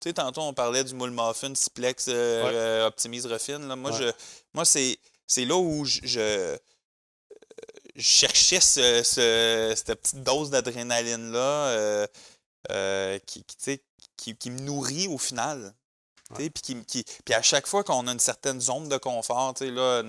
[0.00, 2.50] Tu sais, tantôt, on parlait du moule muffin, Ciplex, euh, Ouais.
[2.54, 3.66] euh, Optimise, Refine.
[3.68, 3.76] Là.
[3.76, 3.98] Moi, Ouais.
[3.98, 4.12] je,
[4.52, 6.56] moi c'est, c'est là où je, je,
[7.96, 12.06] je cherchais ce, ce- cette petite dose d'adrénaline-là euh,
[12.70, 13.80] euh, qui, qui,
[14.16, 15.74] qui, qui me nourrit au final.
[16.34, 19.70] Puis, qui, qui- à chaque fois qu'on a une certaine zone de confort, tu sais,
[19.70, 20.02] là,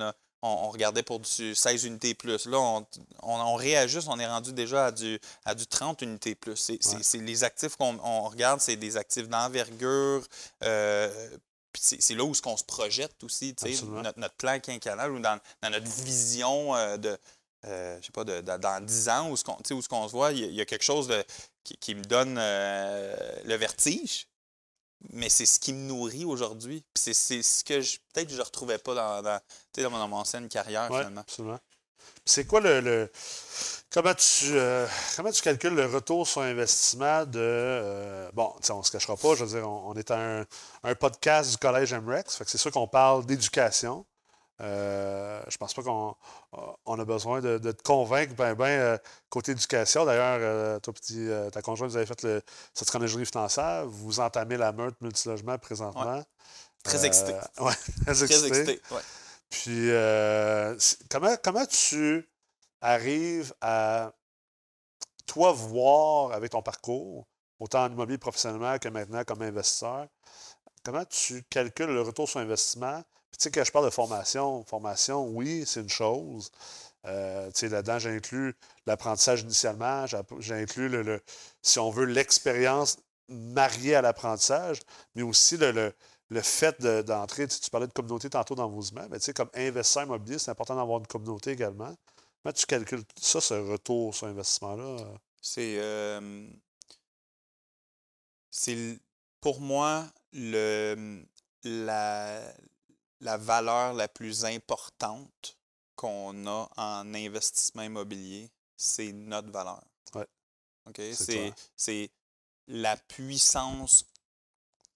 [0.65, 2.45] on, regardait pour du 16 unités plus.
[2.45, 2.85] Là, on,
[3.23, 6.55] on, on réajuste, on est rendu déjà à du, à du 30 unités plus.
[6.57, 7.19] C'est, Ouais.
[7.21, 10.23] les actifs qu'on on regarde, c'est des actifs d'envergure.
[10.63, 11.29] euh,
[11.77, 14.01] c'est, là où ce qu'on se projette aussi, tu sais, Absolument.
[14.01, 17.17] notre, notre plan quinquennal ou dans, dans notre vision euh, de,
[17.65, 19.57] euh, je sais pas, de, de- dans 10 ans, où ce qu'on,
[19.89, 21.21] qu'on se voit, il y, a- il y a quelque chose de,
[21.65, 24.27] qui, qui me donne euh, le vertige.
[25.13, 26.83] Mais c'est ce qui me nourrit aujourd'hui.
[26.93, 30.87] Puis c'est, ce que je, peut-être je ne retrouvais pas dans, dans, mon, ancienne carrière,
[30.87, 31.21] finalement.
[31.21, 31.59] absolument.
[32.25, 32.81] C'est quoi le.
[32.81, 33.11] le-
[33.91, 37.39] comment, tu, euh, comment tu calcules le retour sur investissement de.
[37.39, 40.45] euh, bon, on ne se cachera pas, je veux dire, on, on est un,
[40.83, 44.05] un podcast du Collège MREX, fait que c'est sûr qu'on parle d'éducation.
[44.61, 46.15] Euh, je pense pas qu'on
[46.85, 48.97] on a besoin de, de te convaincre, ben, ben, euh,
[49.29, 50.05] côté éducation.
[50.05, 52.41] D'ailleurs, euh, toi petit, euh, ta conjointe, vous avez fait le
[52.73, 56.23] certificat d'ingénierie financière, vous entamez la meute multilogement présentement.
[56.83, 57.33] Très excité.
[57.59, 57.73] ouais,
[58.05, 58.47] très Très excité.
[58.47, 58.81] excité.
[58.91, 59.01] ouais.
[59.49, 59.89] Puis,
[61.09, 62.29] comment, comment tu
[62.81, 64.13] arrives à,
[65.25, 67.27] toi, voir avec ton parcours,
[67.59, 70.07] autant en immobilier professionnellement que maintenant comme investisseur,
[70.83, 73.03] comment tu calcules le retour sur investissement?
[73.37, 76.51] Tu sais, quand je parle de formation, formation, oui, c'est une chose.
[77.05, 78.55] Euh, tu sais, là-dedans, j'inclus
[78.87, 80.05] l'apprentissage initialement,
[80.39, 81.21] j'inclus, le,
[81.61, 82.97] si on veut, l'expérience
[83.29, 84.79] mariée à l'apprentissage,
[85.15, 85.93] mais aussi le, le-
[86.29, 89.33] le fait de- d'entrer, tu, parlais de communauté tantôt dans vos immeubles, mais tu sais,
[89.33, 91.95] comme investisseur immobilier, c'est important d'avoir une communauté également.
[92.43, 94.97] Comment tu calcules ça, ce retour sur investissement-là?
[95.41, 95.75] C'est.
[95.79, 96.47] euh,
[98.49, 98.99] c'est
[99.41, 101.23] pour moi le,
[101.63, 102.41] la,
[103.25, 105.57] la valeur la plus importante
[105.95, 109.83] qu'on a en investissement immobilier, c'est notre valeur.
[110.13, 110.27] Ouais.
[110.87, 111.01] OK?
[111.75, 112.11] C'est
[112.67, 114.05] la puissance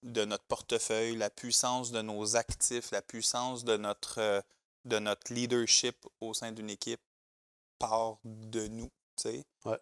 [0.02, 4.40] de notre portefeuille, la puissance de nos actifs, la puissance de notre, euh,
[4.84, 7.02] de notre leadership au sein d'une équipe
[7.78, 8.90] part de nous.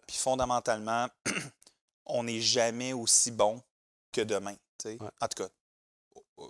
[0.07, 1.07] Puis fondamentalement,
[2.05, 3.61] on n'est jamais aussi bon
[4.11, 4.55] que demain.
[4.85, 4.97] Ouais.
[5.21, 5.49] En tout cas,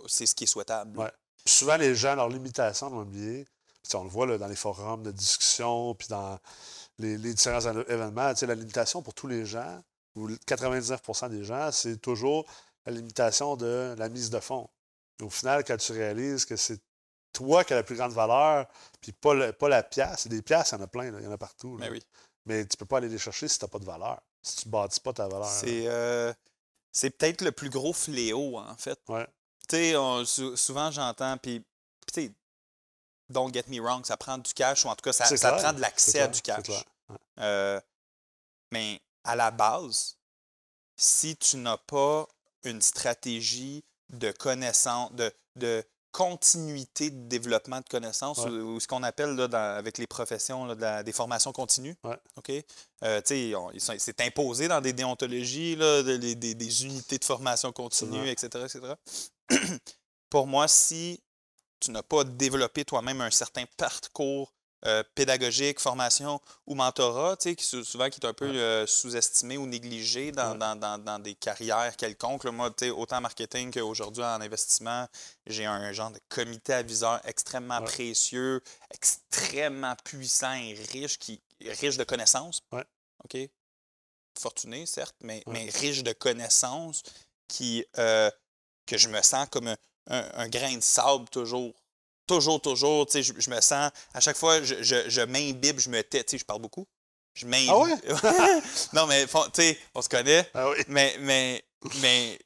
[0.08, 0.98] c'est ce qui est souhaitable.
[0.98, 1.12] Ouais.
[1.50, 3.46] Souvent, les gens, leurs limitations dans l'immobilier,
[3.94, 6.38] on le voit là, dans les forums de discussion, puis dans
[7.00, 9.82] les, les différents événements, la limitation pour tous les gens,
[10.16, 12.46] ou le 99% des gens, c'est toujours
[12.86, 14.70] la limitation de la mise de fonds.
[15.20, 16.80] Et au final, quand tu réalises que c'est
[17.34, 18.68] toi qui as la plus grande valeur,
[19.02, 21.28] puis pas, le- pas la pièce, des pièces, il y en a plein, il y
[21.28, 21.78] en a partout.
[21.78, 21.86] là.
[21.86, 22.04] Mais oui.
[22.46, 24.68] Mais tu peux pas aller les chercher si tu n'as pas de valeur, si tu
[24.68, 25.46] ne bâtis pas ta valeur.
[25.48, 26.34] C'est, euh,
[26.92, 29.00] c'est peut-être le plus gros fléau, en fait.
[29.08, 29.28] Ouais.
[29.70, 29.94] Tu
[30.26, 31.64] sais, souvent j'entends, puis,
[32.12, 32.34] tu sais,
[33.30, 35.52] don't get me wrong, ça prend du cash, ou en tout cas, ça, C'est ça
[35.52, 36.68] clair, prend de l'accès à du cash.
[36.68, 37.18] Ouais.
[37.40, 37.80] Euh,
[38.72, 40.18] mais à la base,
[40.98, 42.28] si tu n'as pas
[42.64, 48.50] une stratégie de connaissance, de, de continuité de développement de connaissances, Ouais.
[48.50, 51.52] ou, ou ce qu'on appelle là, dans- avec les professions là, de la- des formations
[51.52, 51.96] continues.
[52.04, 52.18] Ouais.
[53.04, 58.28] Euh, c'est imposé dans des déontologies, là, de- des, des- des unités de formation continue,
[58.28, 58.94] etc., etc.
[60.30, 61.22] Pour moi, si
[61.80, 64.54] tu n'as pas développé toi-même un certain parcours
[64.86, 68.88] euh, pédagogique, formation ou mentorat, tu sais, qui sou- souvent qui est un peu euh,
[68.88, 70.58] sous-estimé ou négligé dans, Ouais.
[70.58, 72.46] dans- dans- dans des carrières quelconques.
[72.46, 72.52] là.
[72.52, 75.08] Moi, tu sais, autant en marketing qu'aujourd'hui en investissement,
[75.46, 77.86] j'ai un genre de comité aviseur extrêmement Ouais.
[77.86, 78.62] précieux,
[78.92, 82.62] extrêmement puissant et riche, qui riche de connaissances.
[82.72, 82.86] Ouais.
[83.26, 83.38] OK?
[84.40, 87.04] Fortuné, certes, mais, riche de connaissances
[87.50, 88.32] qui, euh,
[88.86, 91.74] que je me sens comme un, un- un grain de sable toujours.
[92.30, 93.06] Toujours, toujours.
[93.08, 96.02] Tu sais, je, je me sens, à chaque fois, je, je, je m'imbibe, je me
[96.04, 96.24] tais.
[96.24, 96.86] Tu sais, je parle beaucoup.
[97.34, 97.72] Je m'imbibe.
[97.72, 98.62] Ah ouais?
[98.94, 100.50] non, mais, tu sais, on se connaît.
[100.54, 100.78] Ah oui.
[100.88, 101.64] Mais, mais,
[102.02, 102.40] mais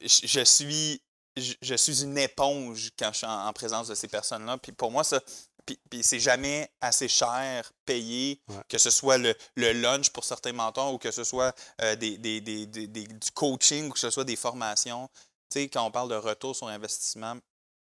[0.00, 1.00] je, je suis,
[1.36, 4.58] je, suis une éponge quand je suis en, en présence de ces personnes-là.
[4.58, 5.20] Puis pour moi, ça,
[5.66, 8.56] puis, puis c'est jamais assez cher payé, Ouais.
[8.68, 12.18] que ce soit le, le lunch pour certains mentors ou que ce soit euh, des-
[12.18, 15.08] des- des- du coaching ou que ce soit des formations.
[15.50, 17.36] Tu sais, quand on parle de retour sur investissement,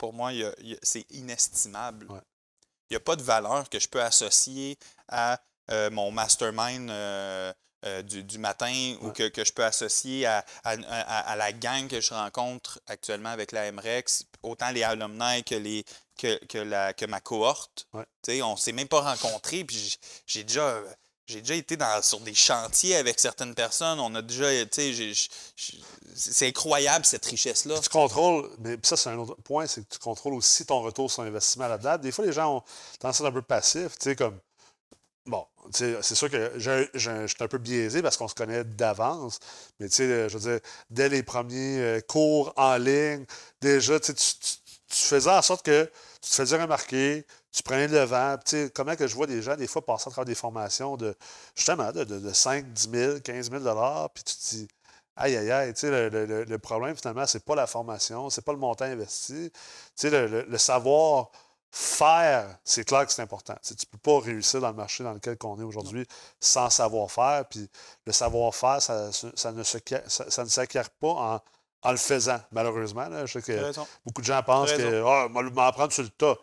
[0.05, 0.31] pour moi,
[0.83, 2.05] c'est inestimable.
[2.11, 2.19] Ouais.
[2.89, 5.39] Il n'y a pas de valeur que je peux associer à
[5.71, 7.51] euh, mon mastermind euh,
[7.85, 11.51] euh, du, du matin ou que, que je peux associer à, à- à- à la
[11.51, 15.83] gang que je rencontre actuellement avec la MREX, autant les alumni que, les,
[16.19, 17.87] que, que, la, que ma cohorte.
[17.93, 18.05] Ouais.
[18.21, 20.83] Tu sais, on ne s'est même pas rencontrés, puis j'ai déjà.
[21.27, 23.99] J'ai déjà été sur des chantiers avec certaines personnes.
[23.99, 24.47] On a déjà,
[26.15, 27.79] c'est incroyable cette richesse-là.
[27.79, 31.11] Tu contrôles, mais ça, c'est un autre point, c'est que tu contrôles aussi ton retour
[31.11, 32.01] sur investissement à la date.
[32.01, 32.63] Des fois, les gens ont
[32.99, 34.39] tendance à un peu passifs, tu sais, comme.
[35.25, 39.39] Bon, c'est sûr que je suis un peu biaisé parce qu'on se connaît d'avance,
[39.79, 40.59] mais tu sais, je veux dire,
[40.91, 43.25] dès les premiers euh, cours en ligne,
[43.59, 44.55] déjà, tu- tu
[44.89, 48.35] faisais en sorte que tu te faisais remarquer, tu prenais le vent.
[48.45, 50.97] Tu sais, comment que je vois des gens, des fois, passer à travers des formations
[50.97, 51.15] de,
[51.55, 53.63] justement, de, de, de 5, 10 000, 15 000
[54.13, 54.67] puis tu te dis,
[55.17, 55.73] Aïe, aïe, aïe.
[55.73, 58.83] Tu sais, le, le- le- problème, finalement, c'est pas la formation, c'est pas le montant
[58.83, 59.49] investi.
[59.51, 59.59] Tu
[59.95, 61.29] sais, le, le- savoir
[61.71, 63.55] faire, c'est clair que c'est important.
[63.65, 66.05] Tu tu peux pas réussir dans le marché dans lequel on est aujourd'hui
[66.39, 67.45] sans savoir-faire.
[67.49, 67.69] Puis
[68.05, 71.39] le savoir-faire, ça, ça ne se- ça- ça ne s'acquiert pas en,
[71.83, 73.07] en le faisant, malheureusement.
[73.07, 73.25] là.
[73.25, 73.51] Je sais que
[74.05, 76.35] beaucoup de gens pensent que ah, moi, m'en apprendre sur le tas.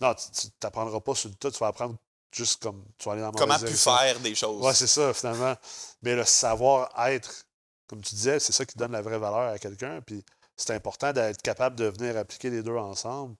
[0.00, 1.96] Non, tu n'apprendras pas sur le tas, tu vas apprendre
[2.32, 4.62] juste comme tu vas aller dans la Comment pu faire des choses.
[4.64, 5.54] Oui, c'est ça, finalement.
[6.02, 7.46] Mais le savoir-être,
[7.86, 10.00] comme tu disais, c'est ça qui donne la vraie valeur à quelqu'un.
[10.02, 10.24] Puis
[10.56, 13.36] c'est important d'être capable de venir appliquer les deux ensemble,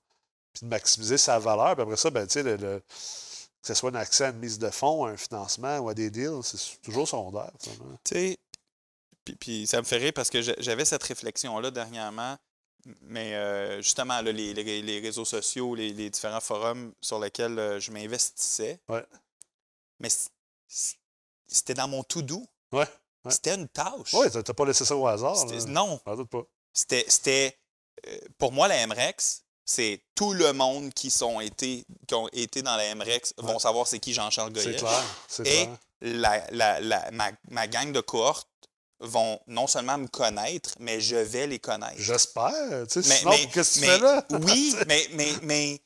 [0.52, 1.74] puis de maximiser sa valeur.
[1.74, 4.38] Puis après ça, ben, tu sais, le, le- que ce soit un accès à une
[4.38, 7.50] mise de fonds, à un financement ou à des deals, c'est toujours secondaire.
[7.60, 7.70] Tu
[8.04, 8.38] sais,
[9.24, 12.36] puis, puis ça me fait rire parce que j'a- j'avais cette réflexion-là dernièrement,
[13.02, 17.58] mais euh, justement, là, les, les- les réseaux sociaux, les, les différents forums sur lesquels
[17.58, 19.04] euh, je m'investissais, Ouais.
[20.00, 20.08] mais
[21.46, 22.44] c'était dans mon to-do.
[22.72, 22.86] Ouais,
[23.24, 23.30] ouais.
[23.30, 24.12] C'était une tâche.
[24.14, 25.36] Oui, tu n'as pas laissé ça au hasard.
[25.68, 26.00] Non,
[26.72, 27.58] c'était, c'était
[28.06, 32.62] euh, pour moi, la MREX, c'est tout le monde qui, sont été, qui ont été
[32.62, 35.04] dans la MREX vont savoir c'est qui Jean-Charles C'est clair.
[35.28, 35.76] C'est Et clair.
[36.02, 38.48] la, la- la- ma, ma gang de cohorte
[39.00, 41.96] vont non seulement me connaître, mais je vais les connaître.
[41.98, 42.52] J'espère.
[42.90, 44.26] Tu sais, Mais- sinon, mais- qu'est-ce que tu mais- fais là?
[44.40, 45.82] Oui, mais, mais, mais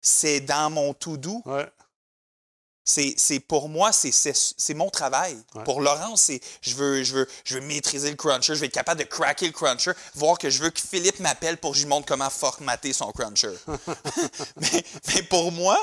[0.00, 1.42] c'est dans mon to-do.
[1.44, 1.66] Ouais.
[2.86, 5.38] C'est, c'est pour moi, c'est, c'est, c'est mon travail.
[5.54, 5.64] Ouais.
[5.64, 8.74] Pour Laurence, c'est je veux, je, veux, je veux maîtriser le cruncher, je vais être
[8.74, 11.82] capable de craquer le cruncher, voir que je veux que Philippe m'appelle pour que je
[11.84, 13.54] lui montre comment formater son cruncher.
[14.60, 15.80] mais, mais pour moi,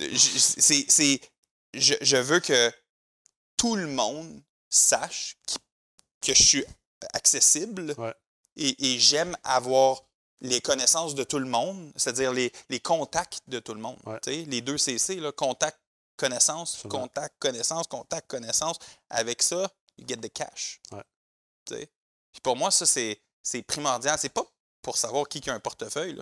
[0.00, 1.20] je- c'est, c'est,
[1.74, 2.72] je, je veux que
[3.56, 5.58] tout le monde sache qui-
[6.22, 6.64] que je suis
[7.12, 8.14] accessible Ouais.
[8.56, 10.02] et, et j'aime avoir
[10.40, 13.98] les connaissances de tout le monde, c'est-à-dire les, les contacts de tout le monde.
[14.06, 14.18] Ouais.
[14.46, 15.78] Les deux CC, là, contact,
[16.16, 18.76] connaissance, contact, connaissance, contact, connaissance.
[19.10, 20.80] Avec ça, you get the cash.
[20.90, 21.02] Ouais.
[22.32, 24.18] Puis pour moi, ça, c'est primordial.
[24.18, 24.44] C'est pas
[24.82, 26.20] pour savoir qui qui a un portefeuille.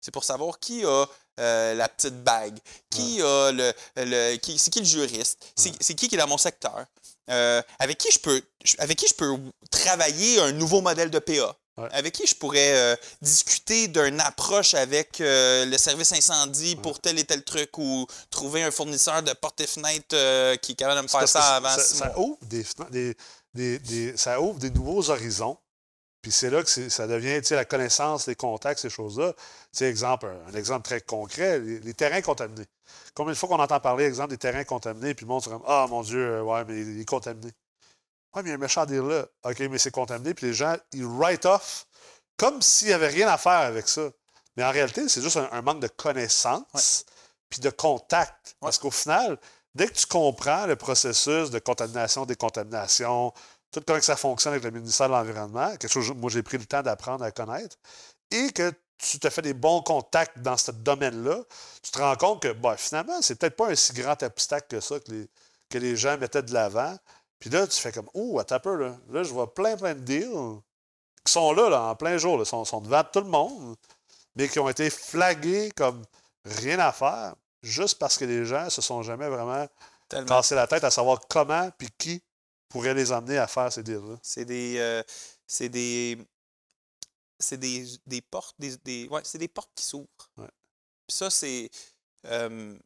[0.00, 1.06] C'est pour savoir qui a
[1.40, 2.58] euh, la petite bague,
[2.90, 3.72] qui a le.
[3.96, 6.84] le qui, c'est qui le juriste, c'est qui qui est dans mon secteur,
[7.30, 8.40] euh, avec, qui je peux,
[8.78, 9.36] avec qui je peux
[9.70, 11.56] travailler un nouveau modèle de PA.
[11.76, 11.88] Ouais.
[11.90, 17.18] Avec qui je pourrais euh, discuter d'une approche avec euh, le service incendie pour tel
[17.18, 20.98] et tel truc ou trouver un fournisseur de portes et fenêtres euh, qui est capable
[20.98, 22.38] de me faire ça avant ça, ouvre
[23.80, 25.56] des- ça ouvre des nouveaux horizons.
[26.24, 29.34] Puis c'est là que ça devient tu sais, la connaissance, les contacts, ces choses-là.
[29.34, 32.64] Tu sais, exemple, un, un exemple très concret, les, les terrains contaminés.
[33.14, 35.86] Combien de fois qu'on entend parler, exemple, des terrains contaminés, puis le monde se Ah
[35.90, 37.52] mon Dieu, euh, ouais, mais il est contaminé.
[38.34, 39.26] Ouais, mais il y a un méchant deal là.
[39.44, 40.32] OK, mais c'est contaminé.
[40.32, 41.86] Puis les gens, ils write off
[42.38, 44.08] comme s'il n'y avait rien à faire avec ça.
[44.56, 47.04] Mais en réalité, c'est juste un, un manque de connaissance
[47.50, 48.56] puis de contact.
[48.60, 49.38] Parce qu'au final,
[49.74, 53.34] dès que tu comprends le processus de contamination, décontamination,
[53.80, 56.58] tout comment ça fonctionne avec le ministère de l'Environnement, quelque chose que moi j'ai pris
[56.58, 57.76] le temps d'apprendre à connaître,
[58.30, 61.40] et que tu te fais des bons contacts dans ce domaine-là,
[61.82, 64.80] tu te rends compte que ben, finalement, c'est peut-être pas un si grand obstacle que
[64.80, 65.28] ça que les,
[65.68, 66.96] que les gens mettaient de l'avant.
[67.40, 68.96] Puis là, tu fais comme Oh, un peu, là.
[69.10, 70.60] Là, je vois plein, plein de deals
[71.24, 73.76] qui sont là, là en plein jour, là, sont, sont devant tout le monde,
[74.36, 76.02] mais qui ont été flagués comme
[76.44, 79.66] rien à faire, juste parce que les gens se sont jamais vraiment
[80.08, 80.26] Tellement.
[80.26, 82.22] cassé la tête à savoir comment puis qui
[82.74, 84.18] pourrait les emmener à faire ces deals-là?
[84.22, 84.76] C'est des.
[84.78, 85.02] euh,
[85.46, 86.18] c'est des.
[87.38, 88.54] C'est des, des portes.
[88.58, 90.06] Des, des- ouais, c'est des portes qui s'ouvrent.
[90.36, 90.48] Ouais.
[91.06, 91.70] Puis ça, c'est.
[92.26, 92.76] euh,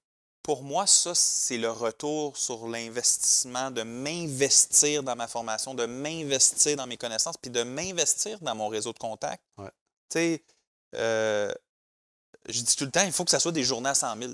[0.42, 6.77] pour moi, ça, c'est le retour sur l'investissement, de m'investir dans ma formation, de m'investir
[6.77, 9.42] dans mes connaissances, puis de m'investir dans mon réseau de contacts.
[9.59, 9.70] Ouais.
[10.11, 10.44] Tu sais,
[10.94, 11.53] euh,
[12.48, 14.33] je dis tout le temps, il faut que ça soit des journées à 100 000.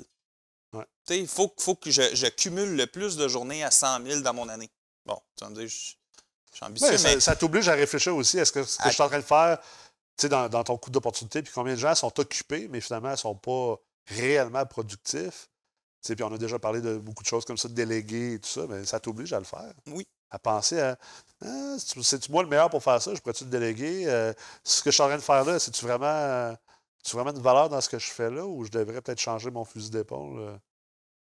[0.72, 0.84] Ouais.
[1.06, 4.04] Tu sais, il faut, faut que je, je cumule le plus de journées à 100
[4.06, 4.70] 000 dans mon année.
[5.06, 5.92] Bon, tu vas me dire, je,
[6.50, 8.82] je suis ambitieux, ça mais ça t'oblige à réfléchir aussi à ce que, ce que
[8.84, 9.58] À- je suis en train de faire
[10.16, 13.10] tu sais, dans, dans ton coup d'opportunité, puis combien de gens sont occupés, mais finalement
[13.10, 15.48] ne sont pas réellement productifs.
[16.02, 18.34] Tu sais, Puis on a déjà parlé de beaucoup de choses comme ça, de déléguer
[18.34, 19.72] et tout ça, mais ça t'oblige à le faire.
[19.88, 20.06] Oui.
[20.30, 20.96] À penser à
[21.44, 23.14] Ah, c'est-tu moi le meilleur pour faire ça?
[23.14, 24.04] Je pourrais-tu te déléguer?
[24.06, 26.54] Euh, ce que je suis en train de faire là, c'est-tu vraiment, euh,
[27.12, 29.64] vraiment une valeur dans ce que je fais là ou je devrais peut-être changer mon
[29.64, 30.58] fusil d'épaule?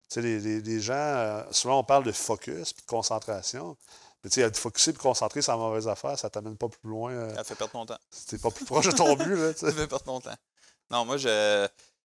[0.09, 3.75] Tu sais, les, les- les gens, euh, souvent on parle de focus puis de concentration.
[4.23, 6.89] Mais tu sais, être focusé et concentrer sur la mauvaise affaire, ça t'amène pas plus
[6.89, 7.11] loin.
[7.11, 7.97] euh, ça fait perdre mon temps.
[8.27, 9.53] T'es pas plus proche de ton but, là.
[9.53, 10.35] Ça fait perdre mon temps.
[10.91, 11.67] Non, moi, je,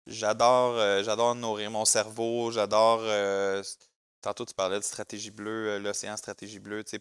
[0.06, 2.50] j'adore, euh, j'adore nourrir mon cerveau.
[2.52, 3.00] J'adore.
[3.02, 3.62] euh,
[4.20, 6.84] tantôt, tu parlais de stratégie bleue, l'océan stratégie bleue.
[6.84, 7.00] tu sais,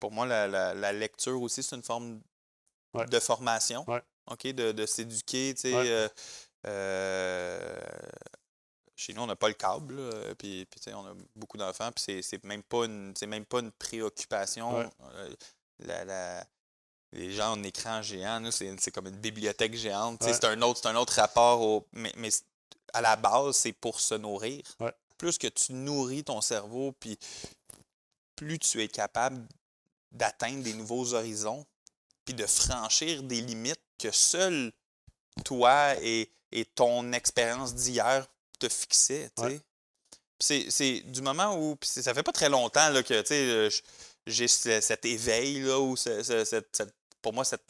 [0.00, 2.20] pour moi, la, la- la lecture aussi, c'est une forme
[2.94, 3.06] Ouais.
[3.06, 3.84] de formation.
[3.88, 4.02] Ouais.
[4.30, 5.52] OK, de, de s'éduquer.
[5.54, 6.08] tu sais, Ouais.
[6.66, 7.78] euh,
[9.04, 12.42] chez nous, on n'a pas le câble, là, puis, on a beaucoup d'enfants, puis c'est,
[12.44, 14.78] même pas une, même pas une préoccupation.
[14.78, 14.88] Ouais.
[15.14, 15.34] Euh,
[15.80, 16.46] la- la-
[17.12, 20.22] les gens en écran géant, nous, c'est, comme une bibliothèque géante.
[20.24, 20.32] Ouais.
[20.32, 21.86] C'est un autre, un autre rapport au.
[21.92, 22.30] Mais, mais
[22.92, 24.62] à la base, c'est pour se nourrir.
[24.80, 24.92] Ouais.
[25.16, 27.16] Plus que tu nourris ton cerveau, puis
[28.34, 29.46] plus tu es capable
[30.10, 31.64] d'atteindre des nouveaux horizons,
[32.24, 34.72] puis de franchir des limites que seul
[35.44, 38.26] toi et, et ton expérience d'hier
[38.68, 39.30] te.
[39.38, 39.58] Ouais.
[40.38, 41.76] Puis C'est, c'est du moment où.
[41.82, 43.70] ça fait pas très longtemps là, que tu sais, euh,
[44.26, 47.62] j'ai ce- cet éveil, là, ou ce- ce- cette- pour moi, cette.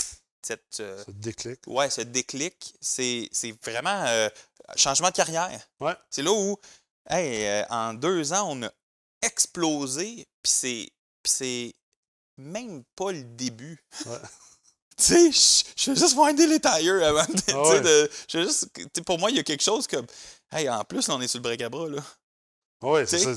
[0.46, 1.60] cette euh, te déclic.
[1.66, 4.28] ouais, ce déclic, c'est, c'est vraiment euh,
[4.76, 5.60] changement de carrière.
[5.80, 5.94] Ouais.
[6.10, 6.56] C'est là où,
[7.08, 8.70] hey, euh, en deux ans, on a
[9.22, 11.74] explosé, puis c'est, puis c'est
[12.36, 13.82] même pas le début.
[14.06, 14.18] Ouais.
[14.96, 17.42] tu sais, je- vais juste winder les tires avant de.
[17.52, 18.08] Ah ouais.
[18.28, 18.68] juste-
[19.04, 20.06] pour moi, il y a quelque chose comme.
[20.52, 22.00] Hey, en plus, là, on est sur le break à bras, là.
[22.82, 23.30] Oui, c'est ça.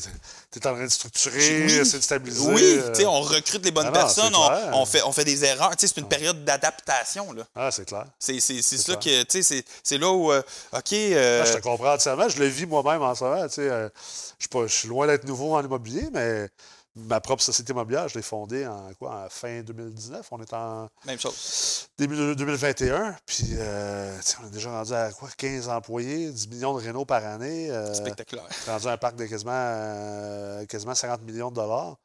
[0.52, 1.74] Tu es en train de structurer, Oui.
[1.74, 2.50] essayer de stabiliser.
[2.50, 5.13] Oui, euh, tu sais, on recrute les bonnes Ah non, personnes, on, on fait, on
[5.13, 5.74] fait des erreurs.
[5.78, 6.10] Tu sais, c'est une Ouais.
[6.10, 7.43] période d'adaptation, là.
[7.56, 8.06] Ah, c'est clair.
[8.20, 10.41] C'est, ça que, tu sais, c'est, là où, euh,
[10.74, 12.28] OK, euh, Ah, je te comprends entièrement.
[12.28, 13.38] Je le vis moi-même en ce moment.
[13.58, 13.89] euh,
[14.38, 16.50] je suis pas- je suis loin d'être nouveau en immobilier, mais
[16.97, 20.27] ma propre société immobilière, je l'ai fondée en quoi, en fin 2019.
[20.31, 21.88] On est en même chose.
[21.97, 23.15] début de 2021.
[23.25, 27.23] Puis, euh, on est déjà rendu à quoi, 15 employés, 10 millions de rénaux par
[27.25, 27.69] année.
[27.71, 28.47] euh, Spectaculaire.
[28.65, 31.97] rendu à un parc de quasiment, euh, quasiment 50 millions de dollars.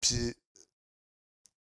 [0.00, 0.34] Puis,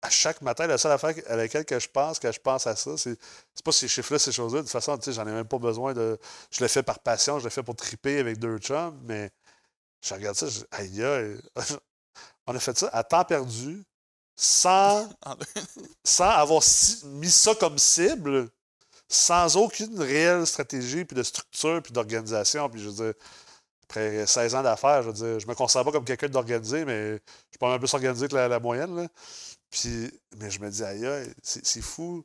[0.03, 2.77] à chaque matin, la seule affaire à laquelle que je pense, que je pense à
[2.77, 3.19] ça, c'est
[3.55, 4.59] c'est pas ces chiffres-là, ces choses-là.
[4.61, 6.19] De toute façon, tu sais, j'en ai même pas besoin de.
[6.51, 9.31] Je le fais par passion, je le fais pour triper avec deux chums, mais
[10.03, 11.37] je regarde ça, je dis, aïe, aïe.
[12.47, 13.85] On a fait ça à temps perdu,
[14.37, 15.47] sans, En deux-
[16.05, 16.63] sans avoir
[17.07, 18.49] mis ça comme cible,
[19.09, 22.69] sans aucune réelle stratégie, puis de structure, puis d'organisation.
[22.71, 23.15] Puis je veux dire,
[23.85, 27.15] après 16 ans d'affaires, je veux dire, je me considère pas comme quelqu'un d'organisé, mais
[27.17, 27.21] je
[27.53, 28.97] suis pas mal plus organisé que la, la moyenne.
[28.97, 29.09] là.
[29.71, 31.07] Puis, mais je me dis, aïe,
[31.43, 32.25] c'est fou.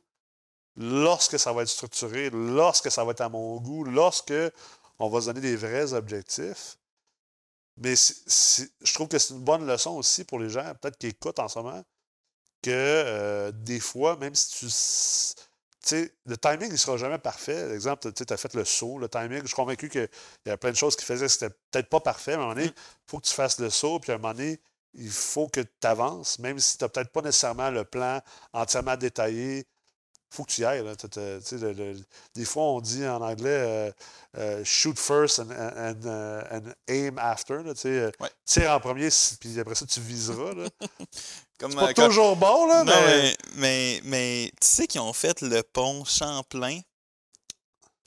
[0.76, 4.32] Lorsque ça va être structuré, lorsque ça va être à mon goût, lorsque
[4.98, 6.78] on va se donner des vrais objectifs.
[7.82, 11.40] Mais je trouve que c'est une bonne leçon aussi pour les gens, peut-être qui écoutent
[11.40, 11.82] en ce moment,
[12.62, 14.66] que euh, des fois, même si tu.
[14.70, 17.72] sais, le timing, il ne sera jamais parfait.
[17.74, 19.40] Exemple, tu as fait le saut, le timing.
[19.42, 20.08] Je suis convaincu qu'il
[20.46, 22.48] y a plein de choses qui faisaient que c'était peut-être pas parfait, mais à un
[22.48, 24.60] moment donné, il faut que tu fasses le saut, puis à un moment donné,
[24.94, 28.20] il faut que tu avances, même si tu n'as peut-être pas nécessairement le plan
[28.52, 29.66] entièrement détaillé.
[30.32, 30.82] Il faut que tu y ailles.
[30.82, 30.94] là.
[31.16, 32.00] Le- le-
[32.34, 33.92] des fois, on dit en anglais euh,
[34.38, 37.62] euh, shoot first and, and, uh, and aim after.
[37.62, 38.30] là, euh, Ouais.
[38.46, 40.54] Tire en premier, puis après ça, tu viseras.
[40.54, 40.68] là.
[41.60, 43.06] Comme, Pas euh, toujours bon, là, Non, mais.
[43.06, 46.80] mais, mais, mais tu sais qu'ils ont fait le pont Champlain?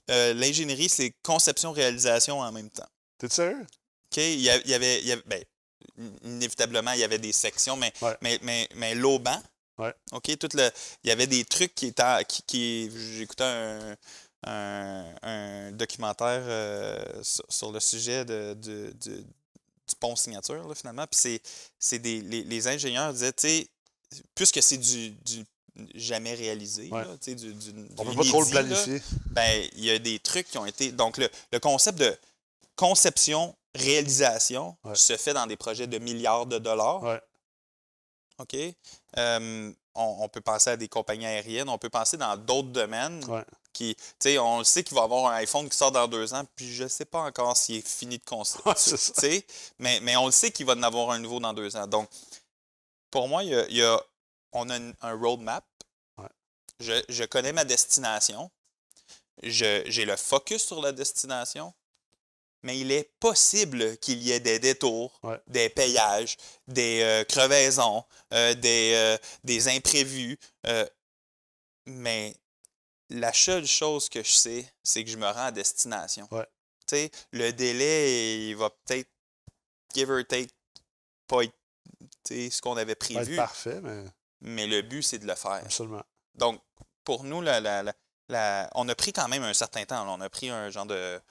[0.10, 2.88] Euh, L'ingénierie, c'est conception-réalisation en même temps.
[3.20, 3.62] T'es sérieux?
[4.12, 4.18] OK?
[4.18, 5.44] Il y a- il y avait, il y avait- ben,
[6.24, 8.18] inévitablement, il y avait des sections, mais, Ouais.
[8.22, 9.42] mais, mais, mais l'auban,
[9.78, 9.94] Ouais.
[10.14, 10.38] OK?
[10.38, 10.70] Tout le,
[11.04, 12.24] il y avait des trucs qui étaient.
[12.28, 13.96] Qui, qui, J'écoutais un,
[14.48, 19.18] un, un documentaire euh, sur, sur le sujet de, de- de-
[19.88, 21.06] du pont signature, là, finalement.
[21.08, 21.40] Puis
[21.78, 23.68] c'est, des, les, les ingénieurs disaient, tu sais,
[24.34, 25.46] puisque c'est du, du
[25.94, 27.04] jamais réalisé, Ouais.
[27.04, 29.02] là, tu sais, du, du, On peut pas trop le planifier.
[29.28, 30.92] ben, il y a des trucs qui ont été.
[30.94, 32.18] Donc, le, le concept de
[32.78, 34.96] conception, réalisation Ouais.
[34.96, 37.20] se fait dans des projets de milliards de dollars.
[38.38, 38.56] OK?
[39.18, 43.24] Euh, on, on peut penser à des compagnies aériennes, on peut penser dans d'autres domaines
[43.26, 43.46] Ouais.
[43.72, 43.96] qui,
[44.40, 46.84] on le sait qu'il va avoir un iPhone qui sort dans deux ans, puis je
[46.84, 48.58] ne sais pas encore s'il est fini de.
[48.66, 49.46] Ouais, sais,
[49.80, 51.88] mais, mais on le sait qu'il va en avoir un nouveau dans deux ans.
[51.88, 52.10] Donc,
[53.10, 54.02] pour moi, il y a, il y a-
[54.52, 55.66] on a une- un roadmap.
[56.18, 56.28] Ouais.
[56.80, 58.50] Je, je connais ma destination.
[59.44, 61.74] J'ai le focus sur la destination.
[62.66, 65.40] Mais il est possible qu'il y ait des détours, Ouais.
[65.46, 66.36] des payages,
[66.68, 68.04] des euh, crevaisons,
[68.34, 70.38] euh, des, euh, des imprévus.
[71.86, 72.36] mais
[73.10, 76.28] la seule chose que je sais, c'est que je me rends à destination.
[76.32, 76.48] Ouais.
[76.88, 79.10] Tu sais, le délai, il va peut-être,
[79.94, 80.50] give or take,
[81.28, 81.54] pas être
[82.28, 84.04] ce qu'on avait prévu, parfait, mais
[84.42, 85.52] mais le but, c'est de le faire.
[85.52, 86.04] absolument.
[86.36, 86.60] Donc,
[87.04, 87.94] pour nous, la, la- la-
[88.30, 90.06] la- on a pris quand même un certain temps.
[90.12, 91.22] On a pris un genre de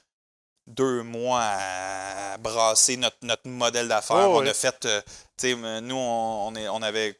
[0.67, 4.29] deux mois à brasser notre, notre modèle d'affaires.
[4.31, 4.49] Oh, on oui.
[4.49, 5.01] a fait, euh,
[5.37, 7.19] tu sais, mais nous, on, on est, on avait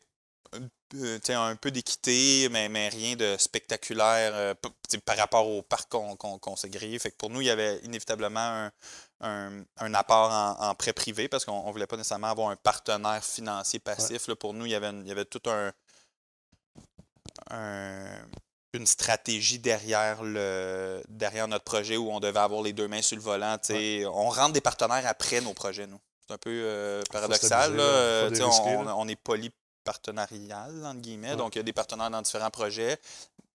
[0.53, 4.55] un peu- tu sais, un peu d'équité, mais, mais rien de spectaculaire euh,
[5.05, 6.99] par rapport au parc qu'on qu'on- qu'on s'est grillé.
[6.99, 8.73] Fait que pour nous, il y avait inévitablement un,
[9.21, 12.57] un- un apport en, en prêt privé parce qu'on ne voulait pas nécessairement avoir un
[12.57, 14.27] partenaire financier passif.
[14.29, 14.37] là.
[14.37, 15.73] pour nous, il y avait, une- il y avait tout un,
[17.51, 18.27] un-
[18.75, 23.17] une stratégie derrière, le, derrière notre projet où on devait avoir les deux mains sur
[23.17, 23.57] le volant.
[24.13, 26.01] On rentre des partenaires après nos projets, nous.
[26.27, 27.77] C'est un peu euh, paradoxal.
[27.77, 27.83] là.
[28.79, 31.31] on, on est polypartenarial, entre guillemets.
[31.31, 31.37] Ouais.
[31.37, 32.99] Donc, il y a des partenaires dans différents projets,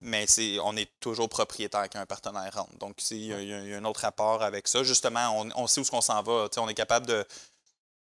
[0.01, 2.77] mais c'est, on est toujours propriétaire quand un partenaire rentre.
[2.77, 4.83] Donc, il y, a- il y a un autre rapport avec ça.
[4.83, 6.47] Justement, on, on sait où ce qu'on s'en va.
[6.57, 7.25] On est capable de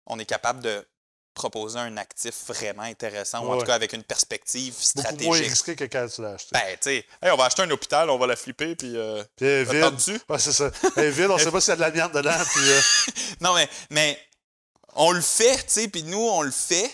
[0.07, 0.87] on est capable de
[1.35, 5.49] proposer un actif vraiment intéressant, ou en tout cas avec une perspective Beaucoup moins stratégique.
[5.51, 6.51] risqué que quand tu l'as acheté.
[6.53, 8.97] Ben, tu sais, hey, on va acheter un hôpital, on va la flipper, puis.
[8.97, 9.81] euh, Puis elle est vide.
[9.83, 10.21] tente-tu?
[10.29, 10.71] Ouais, c'est ça.
[10.97, 12.31] Elle est vide, on sait pas s'il y a de la merde dedans.
[12.53, 12.81] Puis, euh,
[13.41, 14.19] Non, mais, mais
[14.95, 16.91] on le fait, tu sais, puis nous, on le fait.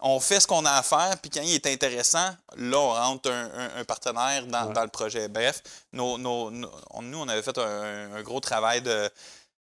[0.00, 3.32] On fait ce qu'on a à faire, puis quand il est intéressant, là, on rentre
[3.32, 4.72] un, un- un partenaire dans, Ouais.
[4.72, 5.26] dans le projet.
[5.26, 5.60] Bref,
[5.92, 9.10] nos, nos- nos- on- nous, on avait fait un, un gros travail de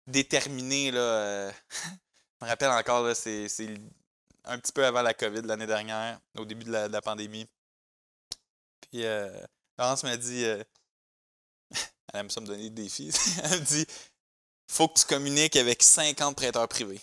[0.06, 1.00] déterminer, là.
[1.00, 1.52] euh,
[2.40, 3.48] je me rappelle encore, c'est
[4.46, 7.48] un petit peu avant la COVID l'année dernière, au début de la, de la pandémie.
[8.82, 9.30] Puis, euh,
[9.78, 10.64] Laurence m'a dit, euh,
[12.14, 13.12] elle aime ça me donner des défis,
[13.44, 13.86] elle me dit,
[14.68, 17.02] faut que tu communiques avec 50 prêteurs privés.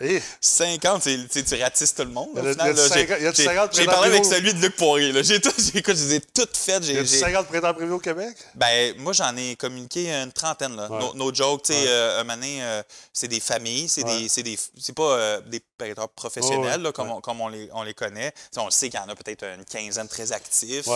[0.00, 2.28] Hé, 50, c'est, tu ratisses tout le monde.
[2.34, 2.74] Au final, là.
[2.74, 4.76] J'ai- 50 il y a du j'ai- 50 J'ai prêteurs parlé avec celui de Luc
[4.76, 5.12] Poirier.
[5.12, 5.22] Là.
[5.22, 6.82] J'ai, tout, j'ai, écoute, je les ai toutes faites.
[6.84, 8.36] il y J'ai, a j'ai- 50 prêteurs privés au Québec?
[8.54, 10.76] ben, moi, j'en ai communiqué une trentaine.
[10.76, 10.90] Là.
[10.90, 10.98] Ouais.
[10.98, 11.86] No, no joke, tu sais, Ouais.
[11.88, 12.82] euh, un moment donné, euh,
[13.12, 14.18] c'est des familles, c'est, Ouais.
[14.20, 17.68] des, c'est, des, c'est pas euh, des prêteurs professionnels là, comme, on, comme on, les,
[17.72, 18.32] on les connaît.
[18.56, 20.86] On le sait qu'il y en a peut-être une quinzaine très actifs.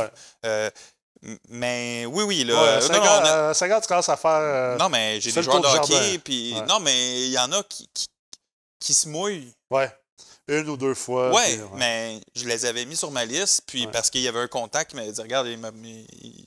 [1.50, 2.44] Mais oui, oui.
[2.44, 4.30] Là, Ouais, euh, non, 50, non, on a- euh, 50, tu commences à faire.
[4.30, 6.66] euh, non, mais j'ai des joueurs de hockey, puis Ouais.
[6.66, 8.06] non, mais il y en a qui, qui,
[8.80, 9.52] qui se mouillent.
[9.70, 9.90] Ouais.
[10.48, 11.32] Une ou deux fois.
[11.32, 13.92] Ouais, puis, mais je les avais mis sur ma liste, puis Ouais.
[13.92, 15.46] parce qu'il y avait un contact qui m'avait dit Regarde,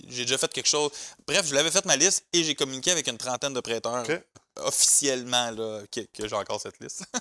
[0.10, 0.92] j'ai déjà fait quelque chose.
[1.26, 4.06] Bref, je l'avais fait ma liste et j'ai communiqué avec une trentaine de prêteurs
[4.58, 7.04] officiellement là, que, que j'ai encore cette liste.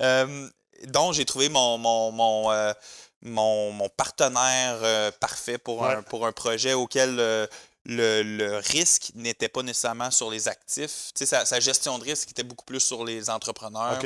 [0.00, 0.48] Euh,
[0.86, 2.72] dont j'ai trouvé mon, mon, mon, euh,
[3.20, 6.02] mon, mon partenaire euh, parfait pour, un, Ouais.
[6.08, 7.20] pour un projet auquel
[7.90, 11.10] le, le risque n'était pas nécessairement sur les actifs.
[11.14, 13.98] Tu sais, sa, sa gestion de risque était beaucoup plus sur les entrepreneurs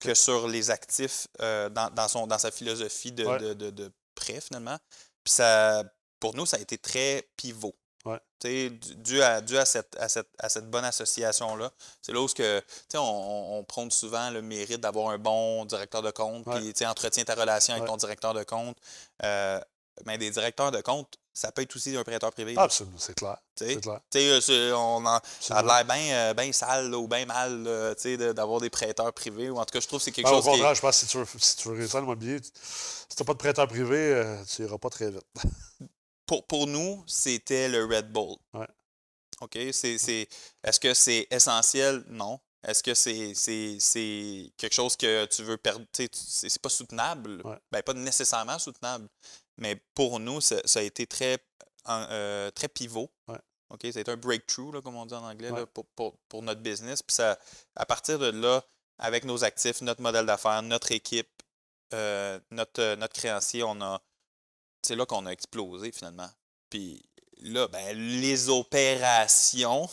[0.00, 3.38] que sur les actifs euh, dans, dans son, dans sa philosophie de, Ouais.
[3.38, 4.78] de, de- de prêt, finalement.
[5.24, 5.82] Puis ça,
[6.18, 7.74] pour nous, ça a été très pivot.
[8.06, 8.20] Ouais.
[8.42, 11.70] Dû à, dû à, cette, à, cette, à cette bonne association-là.
[12.00, 12.62] C'est là où que,
[12.94, 12.98] on,
[13.58, 17.74] on prône souvent le mérite d'avoir un bon directeur de compte, puis entretiens ta relation
[17.74, 18.78] avec ton directeur de compte.
[19.24, 19.60] Euh,
[20.04, 22.54] mais des directeurs de compte, ça peut être aussi un prêteur privé.
[22.56, 23.36] Absolument, c'est clair.
[23.56, 24.00] C'est clair.
[24.16, 28.32] Euh, on en, ça a l'air bien euh, ben sale là, ou bien mal de-
[28.32, 29.50] d'avoir des prêteurs privés.
[29.50, 30.80] Ou en tout cas, je trouve que c'est quelque au chose qui est- contraire, je
[30.80, 33.32] pense que si tu veux, si tu veux réussir l'immobilier, tu- si tu n'as pas
[33.34, 35.26] de prêteur privé, euh, tu n'iras pas très vite.
[36.26, 38.36] pour, pour nous, c'était le Red Bull.
[38.54, 38.66] Ouais.
[39.42, 39.58] OK?
[39.72, 40.28] C'est, c'est-
[40.64, 42.02] est-ce que c'est essentiel?
[42.08, 42.40] Non.
[42.66, 45.84] Est-ce que c'est c'est- c'est quelque chose que tu veux perdre?
[45.92, 47.40] C'est c'est pas soutenable?
[47.44, 47.58] Ouais.
[47.70, 49.06] Ben, pas nécessairement soutenable.
[49.58, 51.38] Mais pour nous, ça, ça a été très,
[51.88, 53.10] euh, très pivot.
[53.28, 53.38] Ouais.
[53.70, 53.80] OK?
[53.92, 56.42] Ça a été un breakthrough, là, comme on dit en anglais, là, pour, pour- pour
[56.42, 57.02] notre business.
[57.02, 57.38] Puis ça,
[57.74, 58.62] à partir de là,
[58.98, 61.28] avec nos actifs, notre modèle d'affaires, notre équipe,
[61.94, 64.00] euh, notre, euh, notre créancier, on a.
[64.82, 66.28] C'est là qu'on a explosé finalement.
[66.70, 67.02] Puis
[67.38, 69.88] là, ben, les opérations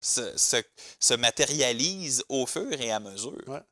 [0.00, 0.62] se, se-
[1.00, 3.40] se matérialisent au fur et à mesure.
[3.46, 3.62] Ouais.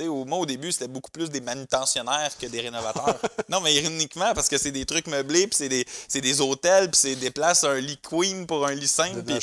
[0.00, 3.18] Au, moi, au début, c'était beaucoup plus des manutentionnaires que des rénovateurs.
[3.48, 6.90] non, mais ironiquement, parce que c'est des trucs meublés, puis c'est des, c'est des hôtels,
[6.90, 9.22] puis c'est des places, un lit queen pour un lit simple.
[9.22, 9.40] de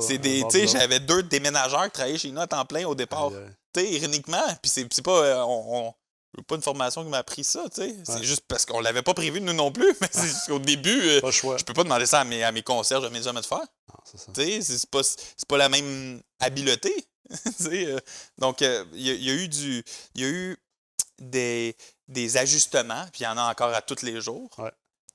[0.00, 2.94] c'est des, tu sais, j'avais deux déménageurs qui travaillaient chez nous à temps plein au
[2.94, 3.30] départ.
[3.74, 6.01] Tu sais, ironiquement, puis c'est pas, euh, on, on- c'est
[6.46, 7.94] pas une formation qui m'a appris ça, tu sais.
[8.04, 11.00] C'est juste parce qu'on l'avait pas prévu nous non plus, mais c'est juste qu'au début,
[11.02, 13.36] euh, Pas je peux pas demander ça à mes, à mes concierges, à mes hommes
[13.36, 13.58] de faire.
[13.58, 14.32] Non, c'est ça.
[14.34, 15.02] Tu sais, c'est pas,
[15.48, 16.92] pas la même habileté.
[17.66, 17.98] Euh,
[18.36, 19.82] donc, euh, il y, a- il y a eu du.
[20.14, 20.56] Il y a eu
[21.18, 21.74] des,
[22.08, 24.50] des ajustements, puis il y en a encore à tous les jours.
[24.58, 24.70] Ouais.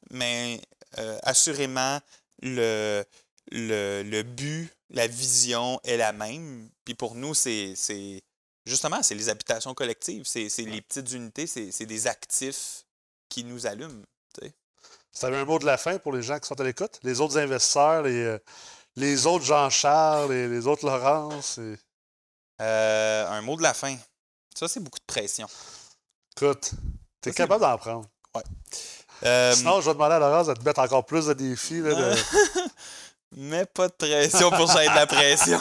[0.10, 0.60] Mais
[0.98, 2.00] euh, assurément,
[2.42, 3.04] le,
[3.52, 6.70] le, le but, la vision est la même.
[6.86, 7.74] Puis pour nous, c'est.
[8.68, 12.84] Justement, c'est les habitations collectives, c'est les petites unités, c'est des actifs
[13.30, 14.04] qui nous allument.
[14.40, 17.22] Tu avais un mot de la fin pour les gens qui sont à l'écoute, les
[17.22, 18.38] autres investisseurs, les, euh,
[18.98, 21.58] les autres Jean-Charles, les, les autres Laurence.
[21.58, 21.78] et-
[22.62, 23.96] Euh, un mot de la fin.
[24.56, 25.48] Ça, c'est beaucoup de pression.
[26.36, 26.72] Écoute,
[27.22, 28.06] tu es c'est- capable d'en prendre.
[29.24, 31.80] Euh, Sinon, je vais demander à Laurence de te mettre encore plus de défis.
[31.82, 32.16] là, de-
[33.40, 35.60] Mets pas de pression pour ça de la pression.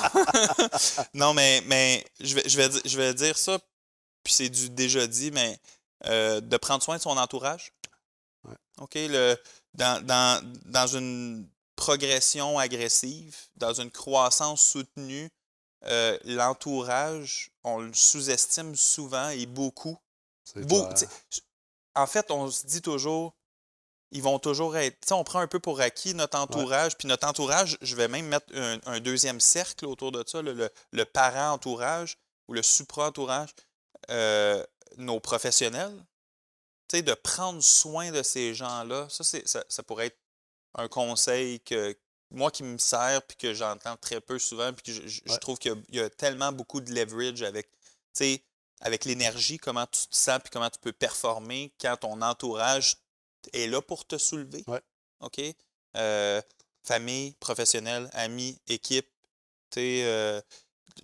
[1.14, 3.58] non, mais, mais je, vais, je, vais, di- je vais dire ça,
[4.24, 5.58] puis c'est du déjà dit, mais
[6.06, 7.72] euh, de prendre soin de son entourage.
[8.44, 8.54] Ouais.
[8.78, 8.94] OK?
[8.94, 9.36] Le,
[9.74, 11.46] dans, dans, dans une
[11.76, 15.28] progression agressive, dans une croissance soutenue,
[15.84, 19.98] euh, l'entourage, on le sous-estime souvent et beaucoup.
[21.94, 23.35] En fait, on se dit toujours,
[24.16, 24.98] ils vont toujours être.
[25.00, 28.08] tu sais, on prend un peu pour acquis notre entourage, puis notre entourage, je vais
[28.08, 32.16] même mettre un, un deuxième cercle autour de ça, le, le- le parent-entourage
[32.48, 33.50] ou le supra-entourage,
[34.10, 34.64] euh,
[34.96, 35.96] nos professionnels.
[36.88, 40.18] Tu sais, de prendre soin de ces gens-là, ça, ça, ça pourrait être
[40.76, 41.96] un conseil que
[42.30, 45.32] moi qui me sert, puis que j'entends très peu souvent, puis que je, je- je
[45.32, 45.38] Ouais.
[45.38, 47.78] trouve qu'il y a- il y, a tellement beaucoup de leverage avec, tu
[48.14, 48.44] sais,
[48.80, 52.96] avec l'énergie, comment tu te sens, puis comment tu peux performer quand ton entourage
[53.52, 54.64] est là pour te soulever.
[54.66, 54.80] Ouais.
[55.20, 55.40] OK?
[55.96, 56.40] Euh,
[56.82, 59.08] famille, professionnel, amis, équipe,
[59.78, 60.40] euh,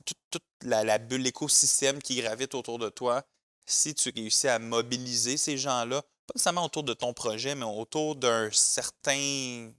[0.05, 3.25] tout- toute la, la bulle, l'écosystème qui gravite autour de toi,
[3.67, 8.17] si tu réussis à mobiliser ces gens-là, pas nécessairement autour de ton projet, mais autour
[8.17, 9.71] d'un certain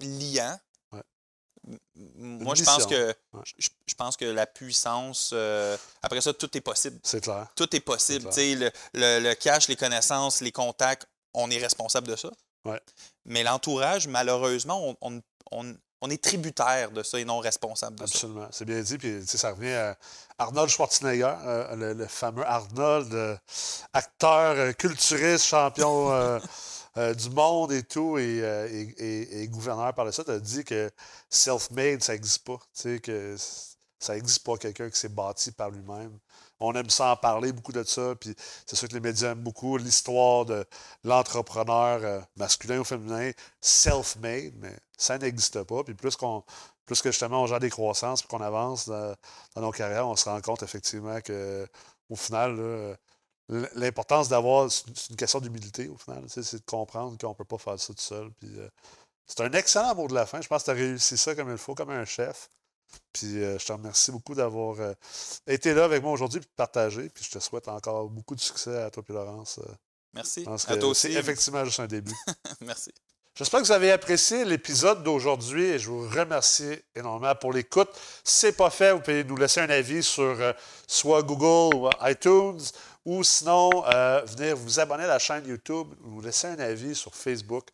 [0.00, 0.58] liant.
[2.14, 3.42] Moi, je pense que Ouais.
[3.58, 7.00] je, je pense que la puissance, euh, après ça, tout est possible.
[7.02, 7.48] C'est clair.
[7.56, 8.28] Tout est possible.
[8.36, 8.70] Le-
[9.20, 12.30] le cash, les connaissances, les contacts, on est responsable de ça.
[12.64, 12.80] Ouais.
[13.24, 15.22] Mais l'entourage, malheureusement, on, on-
[15.52, 18.12] on- on est tributaire de ça et non responsable de ça.
[18.16, 18.48] Absolument.
[18.50, 18.98] C'est bien dit.
[18.98, 19.96] Puis, ça revient à
[20.38, 23.36] Arnold Schwarzenegger, euh, le, le fameux Arnold, euh,
[23.94, 26.38] acteur euh, culturiste, champion euh,
[27.14, 30.90] du monde et tout, et, et- et- et gouverneur par la suite, a dit que
[31.30, 32.58] self-made, ça n'existe pas.
[32.74, 33.36] Tu sais, que
[33.98, 36.18] ça n'existe pas quelqu'un qui s'est bâti par lui-même.
[36.60, 38.14] On aime ça en parler, beaucoup de ça.
[38.16, 38.34] Puis
[38.66, 40.64] c'est sûr que les médias aiment beaucoup l'histoire de
[41.04, 43.30] l'entrepreneur euh, masculin ou féminin,
[43.60, 45.84] self-made, mais ça n'existe pas.
[45.84, 46.44] Puis plus qu'on
[46.86, 49.16] que justement on gère des croissances puis qu'on avance dans,
[49.56, 51.66] nos carrières, on se rend compte effectivement que
[52.08, 52.96] au final,
[53.48, 57.58] l'importance d'avoir, c'est une- question d'humilité au final, c'est de comprendre qu'on ne peut pas
[57.58, 58.30] faire ça tout seul.
[58.44, 58.68] Euh,
[59.26, 60.40] c'est un excellent mot de la fin.
[60.40, 62.48] Je pense que tu as réussi ça comme il faut, comme un chef.
[63.12, 64.92] Puis euh, je te remercie beaucoup d'avoir euh,
[65.46, 67.08] été là avec moi aujourd'hui et de partager.
[67.08, 69.58] Puis je te souhaite encore beaucoup de succès à toi et Laurence.
[69.58, 69.72] Euh,
[70.14, 70.46] Merci.
[70.68, 71.08] À toi aussi.
[71.08, 72.14] effectivement juste un début.
[72.60, 72.92] Merci.
[73.36, 77.90] J'espère que vous avez apprécié l'épisode d'aujourd'hui et je vous remercie énormément pour l'écoute.
[78.24, 80.54] Si ce n'est pas fait, vous pouvez nous laisser un avis sur euh,
[80.86, 82.62] soit Google ou iTunes
[83.04, 86.94] ou sinon euh, venir vous abonner à la chaîne YouTube ou nous laisser un avis
[86.94, 87.68] sur Facebook.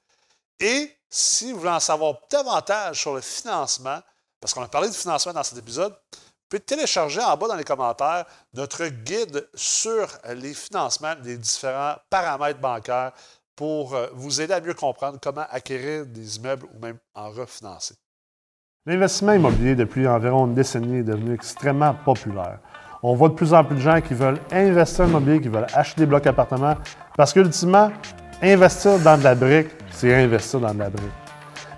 [0.58, 4.00] Et si vous voulez en savoir davantage sur le financement,
[4.42, 7.54] parce qu'on a parlé de financement dans cet épisode, vous pouvez télécharger en bas dans
[7.54, 13.12] les commentaires notre guide sur les financements des différents paramètres bancaires
[13.54, 17.94] pour euh, vous aider à mieux comprendre comment acquérir des immeubles ou même en refinancer.
[18.84, 22.58] L'investissement immobilier depuis environ une décennie est devenu extrêmement populaire.
[23.04, 25.68] On voit de plus en plus de gens qui veulent investir en immobilier, qui veulent
[25.72, 26.76] acheter des blocs appartements,
[27.16, 27.92] parce qu'ultimement,
[28.42, 31.21] investir dans de la brique, c'est investir dans de la brique.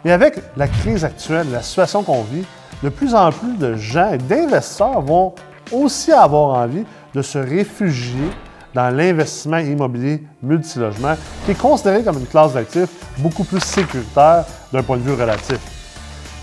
[0.04, 2.44] Mais avec la crise actuelle, la situation qu'on vit,
[2.82, 5.34] de plus en plus de gens et d'investisseurs vont
[5.72, 6.84] aussi avoir envie
[7.14, 8.30] de se réfugier
[8.74, 14.82] dans l'investissement immobilier multilogement, qui est considéré comme une classe d'actifs beaucoup plus sécuritaire d'un
[14.82, 15.58] point de vue relatif.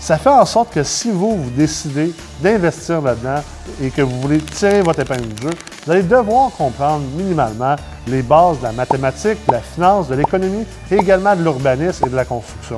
[0.00, 3.40] Ça fait en sorte que si vous, vous décidez d'investir là-dedans
[3.80, 5.50] et que vous voulez tirer votre épingle du jeu,
[5.84, 7.76] vous allez devoir comprendre minimalement
[8.08, 12.10] les bases de la mathématique, de la finance, de l'économie et également de l'urbanisme et
[12.10, 12.76] de la construction.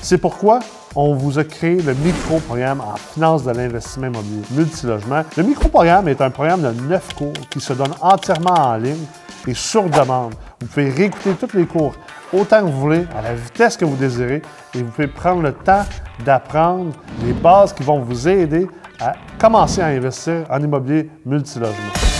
[0.00, 0.60] C'est pourquoi
[0.94, 5.22] on vous a créé le micro-programme en finance de l'investissement immobilier multilogement.
[5.36, 9.04] Le micro-programme est un programme de neuf cours qui se donne entièrement en ligne
[9.46, 10.34] et sur demande.
[10.60, 11.94] Vous pouvez réécouter tous les cours
[12.32, 14.42] autant que vous voulez, à la vitesse que vous désirez,
[14.74, 15.84] et vous pouvez prendre le temps
[16.24, 16.92] d'apprendre
[17.24, 18.66] les bases qui vont vous aider
[19.00, 22.17] à commencer à investir en immobilier multilogement.